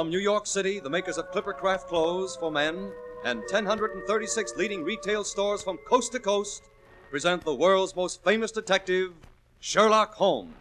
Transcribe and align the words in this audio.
From 0.00 0.08
New 0.08 0.18
York 0.18 0.46
City, 0.46 0.80
the 0.80 0.88
makers 0.88 1.18
of 1.18 1.30
Clippercraft 1.30 1.86
clothes 1.86 2.34
for 2.34 2.50
men 2.50 2.90
and 3.22 3.40
1,036 3.40 4.56
leading 4.56 4.82
retail 4.82 5.22
stores 5.22 5.62
from 5.62 5.76
coast 5.76 6.12
to 6.12 6.18
coast 6.18 6.70
present 7.10 7.44
the 7.44 7.54
world's 7.54 7.94
most 7.94 8.24
famous 8.24 8.50
detective, 8.50 9.12
Sherlock 9.58 10.14
Holmes. 10.14 10.54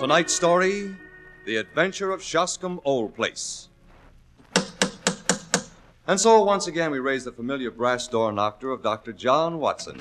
Tonight's 0.00 0.32
story 0.32 0.96
The 1.44 1.56
Adventure 1.56 2.12
of 2.12 2.22
Shoscombe 2.22 2.80
Old 2.82 3.14
Place. 3.14 3.68
And 6.06 6.18
so, 6.18 6.42
once 6.44 6.66
again, 6.66 6.92
we 6.92 6.98
raise 6.98 7.24
the 7.24 7.32
familiar 7.32 7.70
brass 7.70 8.08
door 8.08 8.32
knocker 8.32 8.70
of 8.70 8.82
Dr. 8.82 9.12
John 9.12 9.58
Watson. 9.58 10.00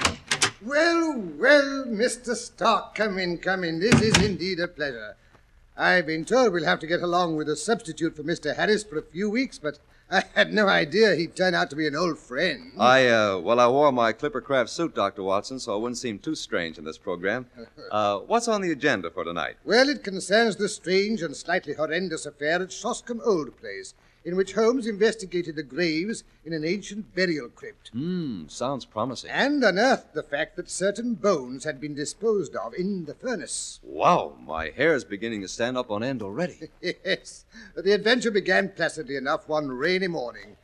Well, 0.66 1.14
well, 1.38 1.86
Mr. 1.86 2.36
Stark, 2.36 2.96
come 2.96 3.20
in, 3.20 3.38
come 3.38 3.64
in. 3.64 3.80
This 3.80 4.02
is 4.02 4.18
indeed 4.26 4.60
a 4.60 4.68
pleasure. 4.68 5.16
I've 5.78 6.08
been 6.08 6.26
told 6.26 6.52
we'll 6.52 6.66
have 6.66 6.80
to 6.80 6.88
get 6.88 7.04
along 7.04 7.36
with 7.36 7.48
a 7.48 7.56
substitute 7.56 8.16
for 8.16 8.24
Mr. 8.24 8.56
Harris 8.56 8.84
for 8.84 8.98
a 8.98 9.04
few 9.04 9.30
weeks, 9.30 9.60
but 9.60 9.78
I 10.10 10.24
had 10.34 10.52
no 10.52 10.68
idea 10.68 11.14
he'd 11.14 11.36
turn 11.36 11.54
out 11.54 11.70
to 11.70 11.76
be 11.76 11.86
an 11.86 11.96
old 11.96 12.18
friend. 12.18 12.72
I, 12.80 13.08
uh, 13.08 13.38
well, 13.38 13.60
I 13.60 13.68
wore 13.68 13.92
my 13.92 14.14
Clippercraft 14.14 14.70
suit, 14.70 14.96
Dr. 14.96 15.22
Watson, 15.22 15.60
so 15.60 15.76
it 15.76 15.80
wouldn't 15.80 16.00
seem 16.00 16.18
too 16.18 16.34
strange 16.34 16.80
in 16.80 16.86
this 16.86 16.98
program. 16.98 17.46
Uh, 17.90 18.18
what's 18.20 18.50
on 18.50 18.60
the 18.60 18.70
agenda 18.70 19.10
for 19.10 19.24
tonight? 19.24 19.56
Well, 19.64 19.88
it 19.88 20.04
concerns 20.04 20.58
the 20.58 20.68
strange 20.68 21.22
and 21.22 21.34
slightly 21.34 21.74
horrendous 21.74 22.26
affair 22.26 22.62
at 22.62 22.68
Shoscombe 22.68 23.22
Old 23.26 23.56
Place, 23.58 23.94
in 24.27 24.36
which 24.36 24.52
Holmes 24.54 24.86
investigated 24.86 25.56
the 25.56 25.64
graves 25.64 26.25
in 26.44 26.52
an 26.52 26.66
ancient 26.66 27.16
burial 27.16 27.47
crypt 27.47 27.88
Hmm, 27.94 28.45
sounds 28.50 28.84
promising. 28.84 29.30
and 29.31 29.64
unearthed 29.64 30.14
the 30.14 30.22
fact 30.22 30.58
that 30.58 30.69
certain 30.69 31.14
bones 31.14 31.64
had 31.64 31.80
been 31.80 31.95
disposed 31.95 32.53
of 32.53 32.73
in 32.73 33.06
the 33.06 33.14
furnace. 33.16 33.80
Wow, 33.81 34.36
my 34.45 34.69
hair's 34.72 35.06
beginning 35.06 35.39
to 35.44 35.47
stand 35.47 35.78
up 35.78 35.89
on 35.89 36.03
end 36.03 36.22
already. 36.22 36.69
Yes, 36.81 37.45
the 37.75 37.94
adventure 37.94 38.30
began 38.31 38.73
placidly 38.75 39.16
enough 39.16 39.47
one 39.47 39.69
rainy 39.69 40.08
morning. 40.08 40.58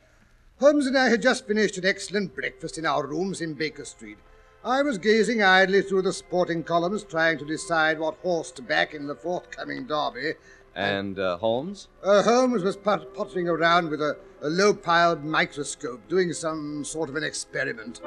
Holmes 0.60 0.86
and 0.86 0.96
I 0.98 1.08
had 1.08 1.22
just 1.22 1.46
finished 1.46 1.78
an 1.78 1.86
excellent 1.86 2.34
breakfast 2.34 2.76
in 2.76 2.84
our 2.84 3.06
rooms 3.06 3.40
in 3.40 3.54
Baker 3.54 3.86
Street. 3.86 4.18
I 4.62 4.82
was 4.82 4.98
gazing 4.98 5.42
idly 5.42 5.80
through 5.82 6.02
the 6.02 6.12
sporting 6.12 6.64
columns, 6.64 7.02
trying 7.02 7.38
to 7.38 7.46
decide 7.46 7.98
what 7.98 8.16
horse 8.22 8.50
to 8.52 8.62
back 8.62 8.92
in 8.94 9.06
the 9.06 9.14
forthcoming 9.16 9.86
derby. 9.86 10.34
And, 10.74 11.18
uh, 11.18 11.36
Holmes? 11.38 11.88
Uh, 12.02 12.22
Holmes 12.22 12.62
was 12.62 12.76
pot- 12.76 13.14
pottering 13.14 13.48
around 13.48 13.90
with 13.90 14.00
a, 14.00 14.16
a 14.42 14.48
low 14.48 14.74
piled 14.74 15.24
microscope, 15.24 16.08
doing 16.08 16.32
some 16.32 16.84
sort 16.84 17.08
of 17.08 17.16
an 17.16 17.22
experiment. 17.22 18.00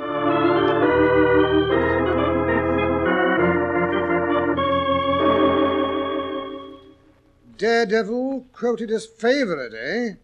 Daredevil 7.57 8.45
quoted 8.53 8.91
as 8.91 9.05
favourite, 9.05 9.73
eh? 9.73 10.15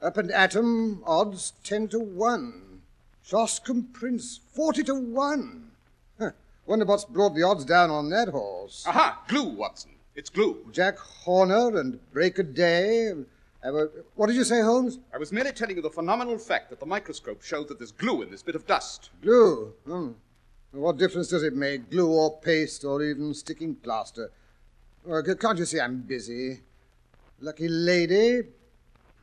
Up 0.00 0.16
and 0.16 0.30
Atom, 0.30 1.02
odds 1.06 1.52
10 1.62 1.88
to 1.88 1.98
1. 1.98 2.80
Shoscombe 3.26 3.92
Prince, 3.92 4.40
40 4.54 4.84
to 4.84 4.94
1. 4.94 5.70
Huh. 6.18 6.30
Wonder 6.66 6.86
what's 6.86 7.04
brought 7.04 7.34
the 7.34 7.42
odds 7.42 7.64
down 7.64 7.90
on 7.90 8.08
that 8.10 8.28
horse. 8.28 8.84
Aha! 8.86 9.22
Glue, 9.28 9.50
Watson. 9.50 9.90
It's 10.20 10.28
glue. 10.28 10.66
Jack 10.70 10.98
Horner 10.98 11.78
and 11.80 11.98
Break 12.12 12.38
a 12.38 12.42
Day. 12.42 13.10
Uh, 13.10 13.14
well, 13.72 13.88
what 14.16 14.26
did 14.26 14.36
you 14.36 14.44
say, 14.44 14.60
Holmes? 14.60 14.98
I 15.14 15.16
was 15.16 15.32
merely 15.32 15.50
telling 15.50 15.76
you 15.76 15.80
the 15.80 15.88
phenomenal 15.88 16.36
fact 16.36 16.68
that 16.68 16.78
the 16.78 16.84
microscope 16.84 17.40
showed 17.42 17.68
that 17.68 17.78
there's 17.78 17.90
glue 17.90 18.20
in 18.20 18.30
this 18.30 18.42
bit 18.42 18.54
of 18.54 18.66
dust. 18.66 19.08
Glue. 19.22 19.72
Hmm. 19.86 20.10
What 20.72 20.98
difference 20.98 21.28
does 21.28 21.42
it 21.42 21.56
make? 21.56 21.88
Glue 21.88 22.10
or 22.12 22.38
paste 22.38 22.84
or 22.84 23.02
even 23.02 23.32
sticking 23.32 23.74
plaster? 23.76 24.30
C- 25.06 25.34
can't 25.40 25.58
you 25.58 25.64
see 25.64 25.80
I'm 25.80 26.02
busy? 26.02 26.60
Lucky 27.40 27.68
lady, 27.68 28.42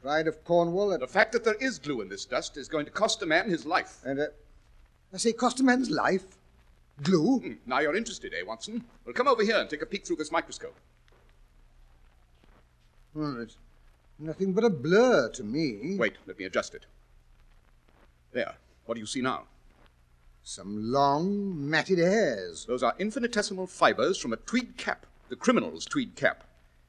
pride 0.02 0.26
of 0.28 0.44
Cornwall, 0.46 0.94
and, 0.94 1.02
The 1.04 1.06
fact 1.08 1.32
that 1.34 1.44
there 1.44 1.58
is 1.62 1.78
glue 1.78 2.02
in 2.02 2.10
this 2.10 2.26
dust 2.26 2.58
is 2.58 2.68
going 2.68 2.86
to 2.86 2.92
cost 2.92 3.22
a 3.22 3.28
man 3.28 3.52
his 3.52 3.68
life. 3.68 4.00
and 4.04 4.20
uh, 4.20 4.26
I 5.14 5.18
say, 5.18 5.32
cost 5.32 5.60
a 5.60 5.64
man's 5.64 5.92
life. 5.92 6.24
Glue? 7.04 7.38
Hmm, 7.38 7.54
Now 7.68 7.82
you're 7.82 7.96
interested, 7.96 8.34
eh, 8.34 8.42
Watson? 8.44 8.84
Well, 9.06 9.14
come 9.14 9.28
over 9.28 9.44
here 9.44 9.58
and 9.58 9.70
take 9.70 9.84
a 9.84 9.86
peek 9.86 10.04
through 10.08 10.16
this 10.16 10.32
microscope. 10.32 10.74
Hmm, 13.14 13.42
it's 13.42 13.58
nothing 14.20 14.54
but 14.54 14.64
a 14.64 14.70
blur 14.70 15.30
to 15.30 15.44
me. 15.44 15.96
Wait, 15.98 16.16
let 16.26 16.38
me 16.38 16.46
adjust 16.46 16.76
it. 16.76 16.86
There. 18.32 18.56
What 18.86 18.96
do 18.96 19.02
you 19.02 19.08
see 19.08 19.22
now? 19.22 19.44
Some 20.44 20.92
long, 20.92 21.70
matted 21.70 21.98
hairs. 21.98 22.66
Those 22.66 22.84
are 22.84 22.96
infinitesimal 23.00 23.68
fibers 23.68 24.18
from 24.18 24.32
a 24.32 24.38
tweed 24.38 24.78
cap, 24.78 25.06
the 25.28 25.36
criminal's 25.36 25.86
tweed 25.86 26.16
cap. 26.16 26.46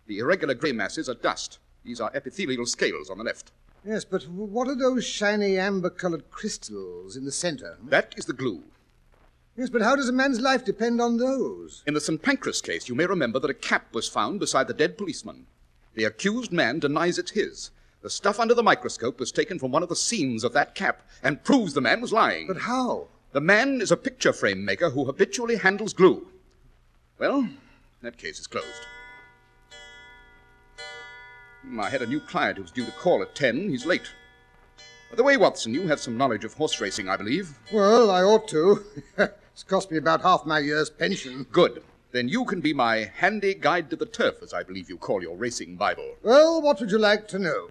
The 0.06 0.20
irregular 0.20 0.54
grey 0.54 0.72
masses 0.72 1.08
are 1.08 1.14
dust. 1.14 1.58
These 1.84 2.00
are 2.00 2.10
epithelial 2.14 2.66
scales 2.66 3.10
on 3.10 3.18
the 3.18 3.24
left. 3.24 3.50
Yes, 3.84 4.04
but 4.04 4.28
what 4.28 4.68
are 4.68 4.74
those 4.74 5.04
shiny 5.04 5.58
amber-colored 5.58 6.30
crystals 6.30 7.16
in 7.16 7.24
the 7.24 7.32
center? 7.32 7.78
That 7.82 8.14
is 8.16 8.26
the 8.26 8.32
glue. 8.32 8.62
Yes, 9.56 9.70
but 9.70 9.82
how 9.82 9.96
does 9.96 10.08
a 10.08 10.12
man's 10.12 10.40
life 10.40 10.64
depend 10.64 11.00
on 11.00 11.16
those? 11.16 11.82
In 11.86 11.94
the 11.94 12.00
St. 12.00 12.22
Pancras 12.22 12.60
case, 12.60 12.88
you 12.88 12.94
may 12.94 13.06
remember 13.06 13.40
that 13.40 13.50
a 13.50 13.54
cap 13.54 13.92
was 13.92 14.08
found 14.08 14.38
beside 14.38 14.68
the 14.68 14.74
dead 14.74 14.96
policeman. 14.96 15.46
The 15.94 16.04
accused 16.04 16.52
man 16.52 16.78
denies 16.78 17.18
it's 17.18 17.32
his. 17.32 17.70
The 18.02 18.10
stuff 18.10 18.38
under 18.38 18.54
the 18.54 18.62
microscope 18.62 19.18
was 19.18 19.32
taken 19.32 19.58
from 19.58 19.72
one 19.72 19.82
of 19.82 19.88
the 19.88 19.96
seams 19.96 20.44
of 20.44 20.52
that 20.52 20.74
cap 20.74 21.02
and 21.22 21.42
proves 21.42 21.74
the 21.74 21.80
man 21.80 22.00
was 22.00 22.12
lying. 22.12 22.46
But 22.46 22.58
how? 22.58 23.08
The 23.32 23.40
man 23.40 23.80
is 23.80 23.90
a 23.90 23.96
picture 23.96 24.32
frame 24.32 24.64
maker 24.64 24.90
who 24.90 25.04
habitually 25.04 25.56
handles 25.56 25.92
glue. 25.92 26.28
Well, 27.18 27.48
that 28.02 28.16
case 28.16 28.38
is 28.38 28.46
closed. 28.46 28.86
Hmm, 31.62 31.80
I 31.80 31.90
had 31.90 32.02
a 32.02 32.06
new 32.06 32.20
client 32.20 32.56
who 32.56 32.62
was 32.62 32.70
due 32.70 32.86
to 32.86 32.92
call 32.92 33.22
at 33.22 33.34
10. 33.34 33.68
He's 33.68 33.84
late. 33.84 34.08
By 35.10 35.16
the 35.16 35.24
way, 35.24 35.36
Watson, 35.36 35.74
you 35.74 35.88
have 35.88 36.00
some 36.00 36.16
knowledge 36.16 36.44
of 36.44 36.54
horse 36.54 36.80
racing, 36.80 37.08
I 37.08 37.16
believe. 37.16 37.58
Well, 37.72 38.10
I 38.10 38.22
ought 38.22 38.46
to. 38.48 38.84
it's 39.18 39.64
cost 39.64 39.90
me 39.90 39.98
about 39.98 40.22
half 40.22 40.46
my 40.46 40.60
year's 40.60 40.90
pension. 40.90 41.46
Good. 41.50 41.82
Then 42.10 42.28
you 42.28 42.44
can 42.46 42.60
be 42.60 42.72
my 42.72 43.10
handy 43.16 43.54
guide 43.54 43.90
to 43.90 43.96
the 43.96 44.06
turf, 44.06 44.36
as 44.42 44.54
I 44.54 44.62
believe 44.62 44.88
you 44.88 44.96
call 44.96 45.22
your 45.22 45.36
racing 45.36 45.76
Bible. 45.76 46.16
Well, 46.22 46.62
what 46.62 46.80
would 46.80 46.90
you 46.90 46.98
like 46.98 47.28
to 47.28 47.38
know? 47.38 47.70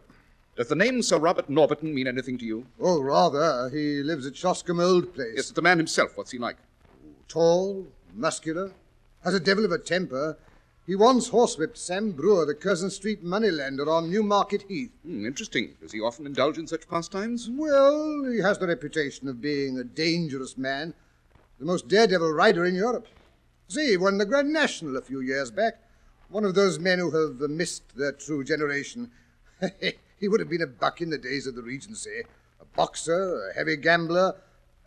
Does 0.55 0.67
the 0.67 0.75
name 0.75 1.01
Sir 1.01 1.17
Robert 1.17 1.49
Norberton 1.49 1.93
mean 1.93 2.07
anything 2.07 2.37
to 2.39 2.45
you? 2.45 2.65
Oh, 2.79 3.01
rather. 3.01 3.69
He 3.69 4.03
lives 4.03 4.27
at 4.27 4.33
Shoscombe 4.33 4.83
Old 4.83 5.13
Place. 5.13 5.33
Yes, 5.35 5.51
the 5.51 5.61
man 5.61 5.77
himself. 5.77 6.15
What's 6.15 6.31
he 6.31 6.37
like? 6.37 6.57
Tall, 7.27 7.87
muscular, 8.13 8.71
has 9.23 9.33
a 9.33 9.39
devil 9.39 9.65
of 9.65 9.71
a 9.71 9.79
temper. 9.79 10.37
He 10.85 10.95
once 10.95 11.29
horsewhipped 11.31 11.77
Sam 11.77 12.11
Brewer, 12.11 12.45
the 12.45 12.55
Curzon 12.55 12.89
Street 12.91 13.21
moneylender 13.23 13.89
on 13.89 14.09
Newmarket 14.09 14.63
Heath. 14.63 14.91
Hmm, 15.03 15.25
interesting. 15.25 15.75
Does 15.81 15.91
he 15.91 15.99
often 15.99 16.25
indulge 16.25 16.57
in 16.57 16.65
such 16.65 16.87
pastimes? 16.87 17.49
Well, 17.51 18.23
he 18.31 18.39
has 18.39 18.57
the 18.57 18.67
reputation 18.67 19.27
of 19.27 19.41
being 19.41 19.77
a 19.77 19.83
dangerous 19.83 20.57
man, 20.57 20.93
the 21.59 21.65
most 21.65 21.87
daredevil 21.87 22.31
rider 22.31 22.65
in 22.65 22.75
Europe. 22.75 23.07
See, 23.69 23.89
he 23.89 23.97
won 23.97 24.17
the 24.17 24.25
Grand 24.25 24.53
National 24.53 24.95
a 24.95 25.01
few 25.01 25.19
years 25.19 25.51
back. 25.51 25.81
One 26.29 26.45
of 26.45 26.55
those 26.55 26.79
men 26.79 26.99
who 26.99 27.11
have 27.11 27.49
missed 27.49 27.97
their 27.97 28.13
true 28.13 28.43
generation. 28.43 29.11
he 30.19 30.27
would 30.27 30.39
have 30.39 30.49
been 30.49 30.61
a 30.61 30.67
buck 30.67 31.01
in 31.01 31.09
the 31.09 31.17
days 31.17 31.47
of 31.47 31.55
the 31.55 31.61
Regency. 31.61 32.19
Eh? 32.19 32.23
A 32.61 32.65
boxer, 32.77 33.49
a 33.49 33.53
heavy 33.53 33.75
gambler, 33.75 34.35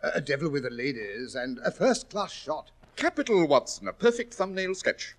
a 0.01 0.09
a 0.15 0.21
devil 0.21 0.49
with 0.49 0.63
the 0.63 0.71
ladies, 0.71 1.35
and 1.35 1.59
a 1.59 1.71
first 1.71 2.09
class 2.09 2.31
shot. 2.31 2.71
Capital, 2.95 3.47
Watson. 3.47 3.87
A 3.87 3.93
perfect 3.93 4.33
thumbnail 4.33 4.73
sketch. 4.73 5.15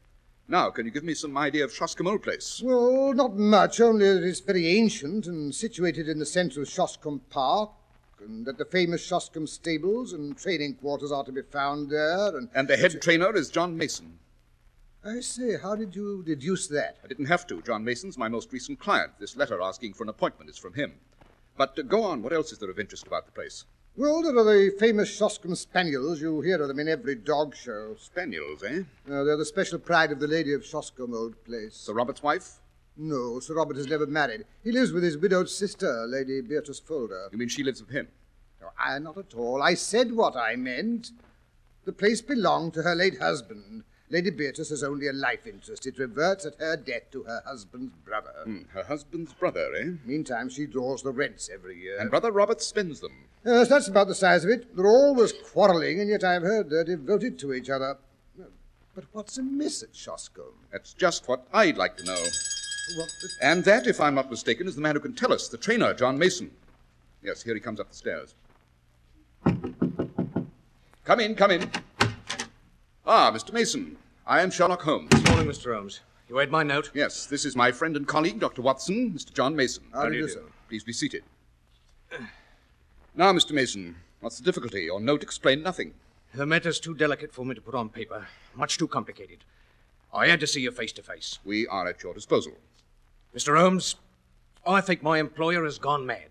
Now, 0.49 0.71
can 0.71 0.85
you 0.85 0.93
give 0.93 1.05
me 1.05 1.15
some 1.15 1.39
idea 1.39 1.65
of 1.65 1.73
Shoscombe 1.73 2.11
Old 2.11 2.23
Place? 2.23 2.61
Well, 2.65 3.15
not 3.15 3.37
much, 3.37 3.81
only 3.81 4.13
that 4.13 4.25
it's 4.25 4.41
very 4.41 4.67
ancient 4.67 5.27
and 5.27 5.55
situated 5.55 6.09
in 6.09 6.19
the 6.19 6.27
centre 6.27 6.63
of 6.63 6.69
Shoscombe 6.69 7.21
Park, 7.31 7.71
and 8.27 8.47
that 8.47 8.59
the 8.59 8.65
famous 8.65 9.09
Shoscombe 9.09 9.49
stables 9.49 10.13
and 10.13 10.37
training 10.37 10.75
quarters 10.75 11.13
are 11.13 11.25
to 11.25 11.33
be 11.33 11.43
found 11.43 11.91
there, 11.91 12.37
and... 12.37 12.49
And 12.55 12.69
the 12.69 12.77
head 12.77 13.01
trainer 13.03 13.35
is 13.37 13.51
John 13.51 13.77
Mason. 13.77 14.19
I 15.05 15.21
say, 15.21 15.57
how 15.61 15.75
did 15.75 15.97
you 15.97 16.23
deduce 16.25 16.69
that? 16.69 16.99
I 17.05 17.09
didn't 17.09 17.27
have 17.27 17.47
to. 17.49 17.61
John 17.63 17.85
Mason's 17.85 18.17
my 18.17 18.29
most 18.29 18.53
recent 18.53 18.79
client. 18.79 19.13
This 19.19 19.37
letter 19.37 19.61
asking 19.61 19.95
for 19.95 20.05
an 20.05 20.09
appointment 20.09 20.49
is 20.49 20.59
from 20.59 20.75
him. 20.75 20.93
But 21.57 21.77
uh, 21.79 21.83
go 21.83 22.05
on. 22.05 22.23
What 22.23 22.33
else 22.33 22.53
is 22.53 22.59
there 22.59 22.71
of 22.71 22.79
interest 22.79 23.07
about 23.07 23.27
the 23.27 23.33
place? 23.33 23.65
Well, 23.97 24.23
there 24.23 24.37
are 24.37 24.45
the 24.45 24.75
famous 24.79 25.11
Shoscombe 25.11 25.57
Spaniels. 25.57 26.21
You 26.21 26.41
hear 26.41 26.63
of 26.63 26.69
them 26.69 26.79
in 26.79 26.89
every 26.89 27.17
dog 27.17 27.55
show. 27.55 27.97
Spaniels, 27.99 28.63
eh? 28.63 28.83
Uh, 29.11 29.25
they're 29.25 29.37
the 29.37 29.45
special 29.45 29.79
pride 29.79 30.13
of 30.13 30.21
the 30.21 30.29
lady 30.29 30.55
of 30.55 30.63
Shoscombe 30.63 31.15
Old 31.15 31.45
Place. 31.45 31.75
Sir 31.75 31.93
Robert's 31.93 32.23
wife? 32.23 32.61
No, 32.97 33.41
Sir 33.41 33.55
Robert 33.55 33.77
has 33.77 33.87
never 33.87 34.07
married. 34.07 34.45
He 34.63 34.71
lives 34.71 34.93
with 34.93 35.03
his 35.03 35.17
widowed 35.17 35.49
sister, 35.49 36.07
Lady 36.07 36.41
Beatrice 36.41 36.81
Falder. 36.81 37.29
You 37.33 37.39
mean 37.39 37.49
she 37.49 37.63
lives 37.63 37.81
with 37.81 37.91
him? 37.91 38.09
No, 38.61 38.69
I, 38.79 38.99
not 38.99 39.17
at 39.17 39.35
all. 39.35 39.63
I 39.63 39.75
said 39.75 40.13
what 40.13 40.37
I 40.37 40.57
meant. 40.57 41.11
The 41.85 41.93
place 41.93 42.21
belonged 42.21 42.75
to 42.75 42.83
her 42.83 42.95
late 42.95 43.19
husband. 43.19 43.85
Lady 44.11 44.31
Beatrice 44.31 44.69
has 44.69 44.83
only 44.85 45.09
a 45.09 45.13
life 45.13 45.47
interest. 45.47 45.87
It 45.87 45.99
reverts 45.99 46.45
at 46.45 46.57
her 46.61 46.77
death 46.77 47.11
to 47.13 47.23
her 47.23 47.43
husband's 47.47 47.97
brother. 48.05 48.35
Hmm, 48.45 48.63
her 48.75 48.85
husband's 48.85 49.33
brother, 49.33 49.75
eh? 49.75 49.93
Meantime, 50.05 50.51
she 50.51 50.67
draws 50.67 51.03
the 51.03 51.13
rents 51.13 51.49
every 51.53 51.79
year. 51.81 51.99
And 51.99 52.11
Brother 52.11 52.31
Robert 52.31 52.61
spends 52.61 53.01
them. 53.01 53.13
Yes, 53.45 53.69
that's 53.69 53.89
about 53.89 54.09
the 54.09 54.15
size 54.15 54.45
of 54.45 54.51
it. 54.51 54.77
They're 54.77 54.87
always 54.87 55.33
quarrelling, 55.33 55.99
and 55.99 56.11
yet 56.11 56.25
I've 56.25 56.43
heard 56.43 56.69
they're 56.69 56.85
devoted 56.85 57.39
to 57.39 57.55
each 57.55 57.71
other. 57.71 57.97
But 58.95 59.05
what's 59.13 59.39
amiss 59.39 59.83
at 59.83 59.95
Shoscombe? 59.95 60.53
That's 60.71 60.93
just 60.93 61.27
what 61.27 61.47
I'd 61.51 61.79
like 61.79 61.97
to 61.97 62.05
know. 62.05 62.23
What 62.97 63.09
the... 63.21 63.29
And 63.41 63.65
that, 63.65 63.87
if 63.87 64.01
I'm 64.01 64.15
not 64.15 64.31
mistaken, 64.31 64.67
is 64.67 64.75
the 64.75 64.81
man 64.81 64.95
who 64.95 65.01
can 65.01 65.15
tell 65.15 65.33
us, 65.33 65.49
the 65.49 65.57
trainer, 65.57 65.95
John 65.95 66.19
Mason. 66.19 66.51
Yes, 67.23 67.43
here 67.43 67.55
he 67.55 67.61
comes 67.61 67.81
up 67.81 67.89
the 67.89 67.97
stairs. 67.97 68.35
Come 71.05 71.21
in, 71.21 71.35
come 71.35 71.51
in. 71.53 71.71
Ah, 73.07 73.31
Mr. 73.33 73.53
Mason. 73.53 73.97
I 74.27 74.41
am 74.41 74.51
Sherlock 74.51 74.83
Holmes. 74.83 75.09
Good 75.11 75.29
morning, 75.29 75.47
Mr. 75.47 75.75
Holmes. 75.75 76.01
You 76.29 76.39
read 76.39 76.51
my 76.51 76.63
note? 76.63 76.91
Yes, 76.95 77.27
this 77.27 77.45
is 77.45 77.57
my 77.57 77.73
friend 77.73 77.97
and 77.97 78.07
colleague, 78.07 78.41
Dr. 78.41 78.63
Watson, 78.63 79.13
Mr. 79.13 79.33
John 79.33 79.55
Mason. 79.57 79.85
How 79.93 80.05
do 80.05 80.11
do 80.11 80.17
you 80.17 80.23
you 80.23 80.29
do, 80.29 80.35
do? 80.35 80.41
sir? 80.41 80.47
Please 80.69 80.85
be 80.85 80.93
seated. 80.93 81.25
Now, 83.15 83.33
Mr. 83.33 83.53
Mason, 83.53 83.97
what's 84.21 84.39
the 84.39 84.45
difficulty? 84.45 84.83
Your 84.85 85.01
note 85.01 85.23
explained 85.23 85.63
nothing. 85.63 85.95
The 86.35 86.47
matter's 86.47 86.81
too 86.81 86.95
delicate 86.95 87.35
for 87.35 87.45
me 87.45 87.55
to 87.55 87.61
put 87.61 87.75
on 87.75 87.91
paper. 87.91 88.27
Much 88.55 88.79
too 88.79 88.89
complicated. 88.89 89.45
I 90.15 90.29
had 90.29 90.41
to 90.41 90.47
see 90.47 90.61
you 90.61 90.71
face 90.71 90.93
to 90.93 91.03
face. 91.03 91.39
We 91.45 91.67
are 91.67 91.87
at 91.87 92.03
your 92.03 92.15
disposal. 92.15 92.53
Mr. 93.35 93.59
Holmes, 93.59 93.97
I 94.67 94.83
think 94.83 95.03
my 95.03 95.19
employer 95.19 95.65
has 95.65 95.79
gone 95.79 96.05
mad. 96.05 96.29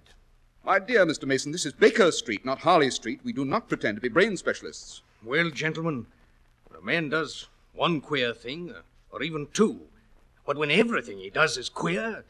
My 0.64 0.78
dear 0.78 1.04
Mr. 1.04 1.26
Mason, 1.26 1.52
this 1.52 1.66
is 1.66 1.74
Baker 1.74 2.12
Street, 2.12 2.46
not 2.46 2.60
Harley 2.60 2.92
Street. 2.92 3.22
We 3.24 3.34
do 3.34 3.44
not 3.44 3.68
pretend 3.68 3.98
to 3.98 4.02
be 4.02 4.08
brain 4.08 4.38
specialists. 4.38 5.02
Well, 5.24 5.50
gentlemen, 5.50 6.06
when 6.68 6.80
a 6.80 6.86
man 6.86 7.10
does 7.10 7.48
one 7.74 8.02
queer 8.02 8.36
thing, 8.36 8.70
uh, 8.70 8.82
or 9.10 9.24
even 9.24 9.48
two, 9.52 9.80
but 10.46 10.58
when 10.58 10.70
everything 10.70 11.18
he 11.18 11.32
does 11.32 11.58
is 11.58 11.70
queer, 11.70 12.24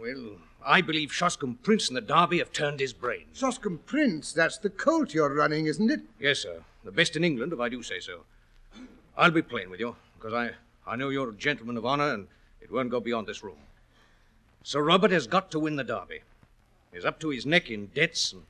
well, 0.00 0.38
I 0.64 0.80
believe 0.80 1.10
Shoscombe 1.10 1.62
Prince 1.62 1.88
and 1.88 1.96
the 1.98 2.00
Derby 2.00 2.38
have 2.38 2.50
turned 2.50 2.80
his 2.80 2.94
brain. 2.94 3.26
Shoscombe 3.34 3.84
Prince, 3.84 4.32
that's 4.32 4.56
the 4.56 4.70
colt 4.70 5.12
you're 5.12 5.34
running, 5.34 5.66
isn't 5.66 5.90
it? 5.90 6.00
Yes, 6.18 6.38
sir. 6.38 6.62
The 6.82 6.92
best 6.92 7.14
in 7.14 7.24
England, 7.24 7.52
if 7.52 7.60
I 7.60 7.68
do 7.68 7.82
say 7.82 8.00
so. 8.00 8.20
I'll 9.18 9.30
be 9.30 9.42
plain 9.42 9.68
with 9.68 9.80
you, 9.80 9.96
because 10.18 10.32
I, 10.32 10.52
I 10.90 10.96
know 10.96 11.10
you're 11.10 11.28
a 11.28 11.34
gentleman 11.34 11.76
of 11.76 11.84
honor, 11.84 12.14
and 12.14 12.26
it 12.62 12.72
won't 12.72 12.88
go 12.88 13.00
beyond 13.00 13.26
this 13.26 13.44
room. 13.44 13.58
Sir 14.68 14.82
Robert 14.82 15.12
has 15.12 15.26
got 15.26 15.50
to 15.52 15.58
win 15.58 15.76
the 15.76 15.82
Derby. 15.82 16.20
He's 16.92 17.06
up 17.06 17.18
to 17.20 17.30
his 17.30 17.46
neck 17.46 17.70
in 17.70 17.86
debts, 17.86 18.34
and, 18.34 18.42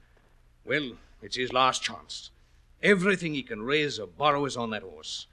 well, 0.64 0.94
it's 1.22 1.36
his 1.36 1.52
last 1.52 1.80
chance. 1.80 2.32
Everything 2.82 3.34
he 3.34 3.44
can 3.44 3.62
raise 3.62 4.00
or 4.00 4.08
borrow 4.08 4.44
is 4.44 4.56
on 4.56 4.70
that 4.70 4.82
horse. 4.82 5.28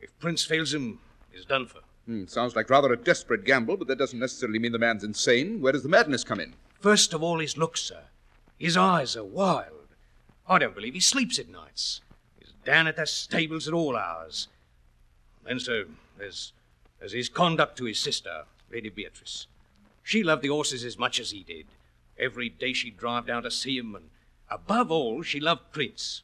If 0.00 0.16
Prince 0.20 0.44
fails 0.44 0.72
him, 0.72 1.00
he's 1.32 1.44
done 1.44 1.66
for. 1.66 1.80
Hmm, 2.06 2.26
sounds 2.26 2.54
like 2.54 2.70
rather 2.70 2.92
a 2.92 2.96
desperate 2.96 3.44
gamble, 3.44 3.76
but 3.76 3.88
that 3.88 3.98
doesn't 3.98 4.20
necessarily 4.20 4.60
mean 4.60 4.70
the 4.70 4.78
man's 4.78 5.02
insane. 5.02 5.60
Where 5.60 5.72
does 5.72 5.82
the 5.82 5.88
madness 5.88 6.22
come 6.22 6.38
in? 6.38 6.54
First 6.78 7.12
of 7.12 7.20
all, 7.20 7.40
his 7.40 7.58
looks, 7.58 7.80
sir. 7.80 8.02
His 8.56 8.76
eyes 8.76 9.16
are 9.16 9.24
wild. 9.24 9.88
I 10.46 10.60
don't 10.60 10.76
believe 10.76 10.94
he 10.94 11.00
sleeps 11.00 11.40
at 11.40 11.48
nights. 11.48 12.00
He's 12.38 12.52
down 12.64 12.86
at 12.86 12.94
the 12.94 13.06
stables 13.06 13.66
at 13.66 13.74
all 13.74 13.96
hours. 13.96 14.46
Then, 15.44 15.58
sir, 15.58 15.86
there's, 16.16 16.52
there's 17.00 17.12
his 17.12 17.28
conduct 17.28 17.76
to 17.78 17.86
his 17.86 17.98
sister, 17.98 18.44
Lady 18.70 18.88
Beatrice. 18.88 19.48
She 20.08 20.22
loved 20.22 20.40
the 20.40 20.48
horses 20.48 20.86
as 20.86 20.98
much 20.98 21.20
as 21.20 21.32
he 21.32 21.42
did. 21.42 21.66
Every 22.18 22.48
day 22.48 22.72
she'd 22.72 22.96
drive 22.96 23.26
down 23.26 23.42
to 23.42 23.50
see 23.50 23.76
him, 23.76 23.94
and 23.94 24.08
above 24.50 24.90
all, 24.90 25.22
she 25.22 25.38
loved 25.38 25.70
Prince. 25.70 26.22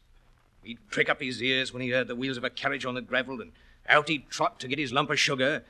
He'd 0.62 0.78
prick 0.90 1.10
up 1.10 1.20
his 1.20 1.42
ears 1.42 1.70
when 1.70 1.82
he 1.82 1.90
heard 1.90 2.08
the 2.08 2.16
wheels 2.16 2.38
of 2.38 2.44
a 2.44 2.48
carriage 2.48 2.86
on 2.86 2.94
the 2.94 3.02
gravel, 3.02 3.42
and 3.42 3.52
out 3.86 4.08
he'd 4.08 4.30
trot 4.30 4.58
to 4.60 4.68
get 4.68 4.78
his 4.78 4.90
lump 4.90 5.10
of 5.10 5.20
sugar. 5.20 5.64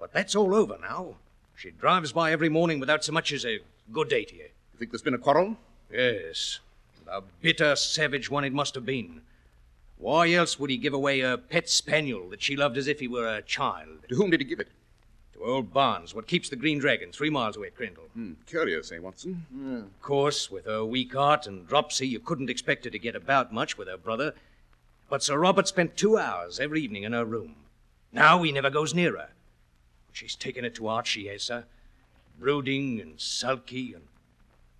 But 0.00 0.14
that's 0.14 0.34
all 0.34 0.54
over 0.54 0.78
now. 0.80 1.16
She 1.54 1.72
drives 1.72 2.10
by 2.10 2.32
every 2.32 2.48
morning 2.48 2.80
without 2.80 3.04
so 3.04 3.12
much 3.12 3.30
as 3.32 3.44
a 3.44 3.60
good 3.92 4.08
day 4.08 4.24
to 4.24 4.34
you. 4.34 4.44
You 4.44 4.78
think 4.78 4.90
there's 4.90 5.02
been 5.02 5.12
a 5.12 5.18
quarrel? 5.18 5.58
Yes, 5.92 6.60
a 7.06 7.20
bitter, 7.42 7.76
savage 7.76 8.30
one 8.30 8.44
it 8.44 8.54
must 8.54 8.74
have 8.76 8.86
been. 8.86 9.20
Why 9.98 10.32
else 10.32 10.58
would 10.58 10.70
he 10.70 10.78
give 10.78 10.94
away 10.94 11.20
a 11.20 11.36
pet 11.36 11.68
spaniel 11.68 12.30
that 12.30 12.40
she 12.40 12.56
loved 12.56 12.78
as 12.78 12.88
if 12.88 13.00
he 13.00 13.08
were 13.08 13.28
a 13.28 13.42
child? 13.42 14.08
To 14.08 14.14
whom 14.14 14.30
did 14.30 14.40
he 14.40 14.46
give 14.46 14.60
it? 14.60 14.68
To 15.42 15.48
old 15.48 15.72
Barnes, 15.72 16.14
what 16.14 16.28
keeps 16.28 16.48
the 16.48 16.56
Green 16.56 16.78
Dragon, 16.78 17.10
three 17.10 17.30
miles 17.30 17.56
away 17.56 17.68
at 17.68 17.74
Crendall. 17.74 18.08
Hmm, 18.14 18.34
curious, 18.46 18.92
eh, 18.92 18.98
Watson? 19.00 19.44
Of 19.92 20.00
course, 20.00 20.50
with 20.52 20.66
her 20.66 20.84
weak 20.84 21.14
heart 21.14 21.48
and 21.48 21.66
dropsy, 21.66 22.06
you 22.06 22.20
couldn't 22.20 22.48
expect 22.48 22.84
her 22.84 22.90
to 22.90 22.98
get 22.98 23.16
about 23.16 23.52
much 23.52 23.76
with 23.76 23.88
her 23.88 23.96
brother. 23.96 24.34
But 25.10 25.22
Sir 25.22 25.36
Robert 25.38 25.66
spent 25.66 25.96
two 25.96 26.16
hours 26.16 26.60
every 26.60 26.82
evening 26.82 27.02
in 27.02 27.12
her 27.12 27.24
room. 27.24 27.56
Now 28.12 28.40
he 28.42 28.52
never 28.52 28.70
goes 28.70 28.94
near 28.94 29.16
her. 29.16 29.30
She's 30.12 30.36
taken 30.36 30.64
it 30.64 30.76
to 30.76 30.86
heart, 30.86 31.08
she 31.08 31.26
has, 31.26 31.42
sir. 31.42 31.64
Brooding 32.38 33.00
and 33.00 33.20
sulky 33.20 33.94
and 33.94 34.04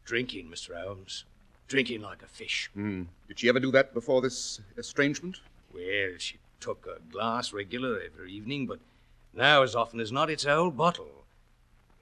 drinking, 0.05 0.49
Mr. 0.49 0.81
Holmes. 0.81 1.25
Drinking 1.67 2.03
like 2.03 2.23
a 2.23 2.27
fish. 2.27 2.71
Hmm. 2.75 3.05
Did 3.27 3.41
she 3.41 3.49
ever 3.49 3.61
do 3.61 3.73
that 3.73 3.95
before 3.95 4.21
this 4.21 4.61
estrangement? 4.77 5.41
Well, 5.75 6.13
she 6.19 6.37
took 6.61 6.87
a 6.87 7.01
glass 7.11 7.53
regular 7.53 8.01
every 8.01 8.33
evening, 8.33 8.67
but 8.67 8.79
now, 9.35 9.63
as 9.63 9.75
often 9.75 10.01
as 10.01 10.13
not, 10.13 10.31
it's 10.31 10.45
a 10.45 10.55
whole 10.55 10.71
bottle. 10.71 11.25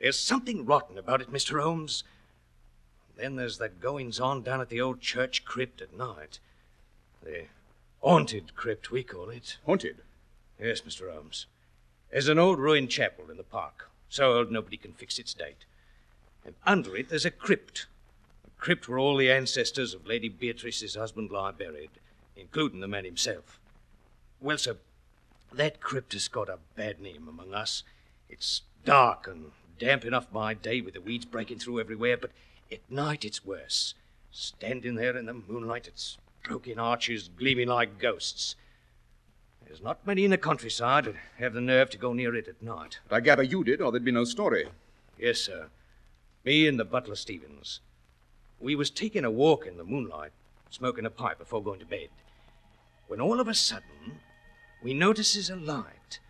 There's 0.00 0.18
something 0.18 0.64
rotten 0.64 0.98
about 0.98 1.20
it, 1.20 1.32
Mr. 1.32 1.62
Holmes. 1.62 2.04
Then 3.16 3.36
there's 3.36 3.58
the 3.58 3.68
goings 3.68 4.18
on 4.18 4.42
down 4.42 4.60
at 4.60 4.68
the 4.68 4.80
old 4.80 5.00
church 5.00 5.44
crypt 5.44 5.82
at 5.82 5.96
night. 5.96 6.38
The 7.22 7.44
haunted 8.00 8.56
crypt, 8.56 8.90
we 8.90 9.02
call 9.02 9.28
it. 9.28 9.58
Haunted. 9.66 9.98
Yes, 10.58 10.80
Mr. 10.80 11.12
Holmes. 11.12 11.46
There's 12.10 12.28
an 12.28 12.38
old 12.38 12.58
ruined 12.58 12.90
chapel 12.90 13.30
in 13.30 13.36
the 13.36 13.42
park, 13.42 13.90
so 14.08 14.32
old 14.32 14.50
nobody 14.50 14.76
can 14.76 14.92
fix 14.92 15.18
its 15.18 15.34
date. 15.34 15.64
And 16.44 16.54
under 16.66 16.96
it 16.96 17.10
there's 17.10 17.26
a 17.26 17.30
crypt. 17.30 17.86
A 18.46 18.60
crypt 18.60 18.88
where 18.88 18.98
all 18.98 19.16
the 19.16 19.30
ancestors 19.30 19.94
of 19.94 20.06
Lady 20.06 20.28
Beatrice's 20.28 20.94
husband 20.96 21.30
lie 21.30 21.52
buried, 21.52 21.90
including 22.36 22.80
the 22.80 22.88
man 22.88 23.04
himself. 23.04 23.60
Well, 24.40 24.58
sir, 24.58 24.76
that 25.52 25.80
crypt 25.80 26.12
has 26.12 26.28
got 26.28 26.48
a 26.48 26.58
bad 26.76 27.00
name 27.00 27.26
among 27.28 27.54
us. 27.54 27.82
It's 28.28 28.62
dark 28.84 29.26
and 29.26 29.52
damp 29.78 30.04
enough 30.04 30.30
by 30.32 30.54
day 30.54 30.80
with 30.80 30.94
the 30.94 31.00
weeds 31.00 31.24
breaking 31.24 31.58
through 31.58 31.80
everywhere, 31.80 32.16
but 32.16 32.30
at 32.70 32.90
night 32.90 33.24
it's 33.24 33.44
worse. 33.44 33.94
Standing 34.30 34.94
there 34.94 35.16
in 35.16 35.26
the 35.26 35.34
moonlight, 35.34 35.88
its 35.88 36.18
broken 36.44 36.78
arches 36.78 37.28
gleaming 37.28 37.68
like 37.68 37.98
ghosts. 37.98 38.54
There's 39.66 39.82
not 39.82 40.06
many 40.06 40.24
in 40.24 40.30
the 40.30 40.38
countryside 40.38 41.04
that 41.04 41.14
have 41.38 41.54
the 41.54 41.60
nerve 41.60 41.90
to 41.90 41.98
go 41.98 42.12
near 42.12 42.34
it 42.34 42.48
at 42.48 42.62
night. 42.62 42.98
But 43.08 43.16
I 43.16 43.20
gather 43.20 43.42
you 43.42 43.64
did, 43.64 43.80
or 43.80 43.90
there'd 43.90 44.04
be 44.04 44.12
no 44.12 44.24
story. 44.24 44.68
Yes, 45.18 45.40
sir. 45.40 45.68
Me 46.44 46.66
and 46.66 46.78
the 46.78 46.84
butler 46.84 47.14
Stevens. 47.14 47.80
We 48.58 48.74
was 48.74 48.90
taking 48.90 49.24
a 49.24 49.30
walk 49.30 49.66
in 49.66 49.76
the 49.76 49.84
moonlight, 49.84 50.32
smoking 50.70 51.06
a 51.06 51.10
pipe 51.10 51.38
before 51.38 51.62
going 51.62 51.80
to 51.80 51.86
bed. 51.86 52.08
When 53.08 53.20
all 53.20 53.40
of 53.40 53.48
a 53.48 53.54
sudden, 53.54 54.20
we 54.82 54.94
notices 54.94 55.50
a 55.50 55.56
light, 55.56 56.20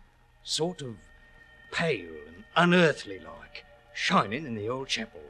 sort 0.43 0.81
of 0.81 0.95
pale 1.71 2.09
and 2.27 2.43
unearthly 2.57 3.19
like, 3.19 3.63
shining 3.93 4.45
in 4.45 4.55
the 4.55 4.67
old 4.67 4.89
chapel. 4.89 5.21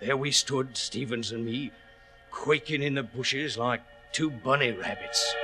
There 0.00 0.16
we 0.16 0.30
stood, 0.30 0.76
Stevens 0.76 1.32
and 1.32 1.44
me, 1.44 1.70
quaking 2.30 2.82
in 2.82 2.94
the 2.94 3.02
bushes 3.02 3.58
like 3.58 3.82
two 4.12 4.30
bunny 4.30 4.72
rabbits. 4.72 5.34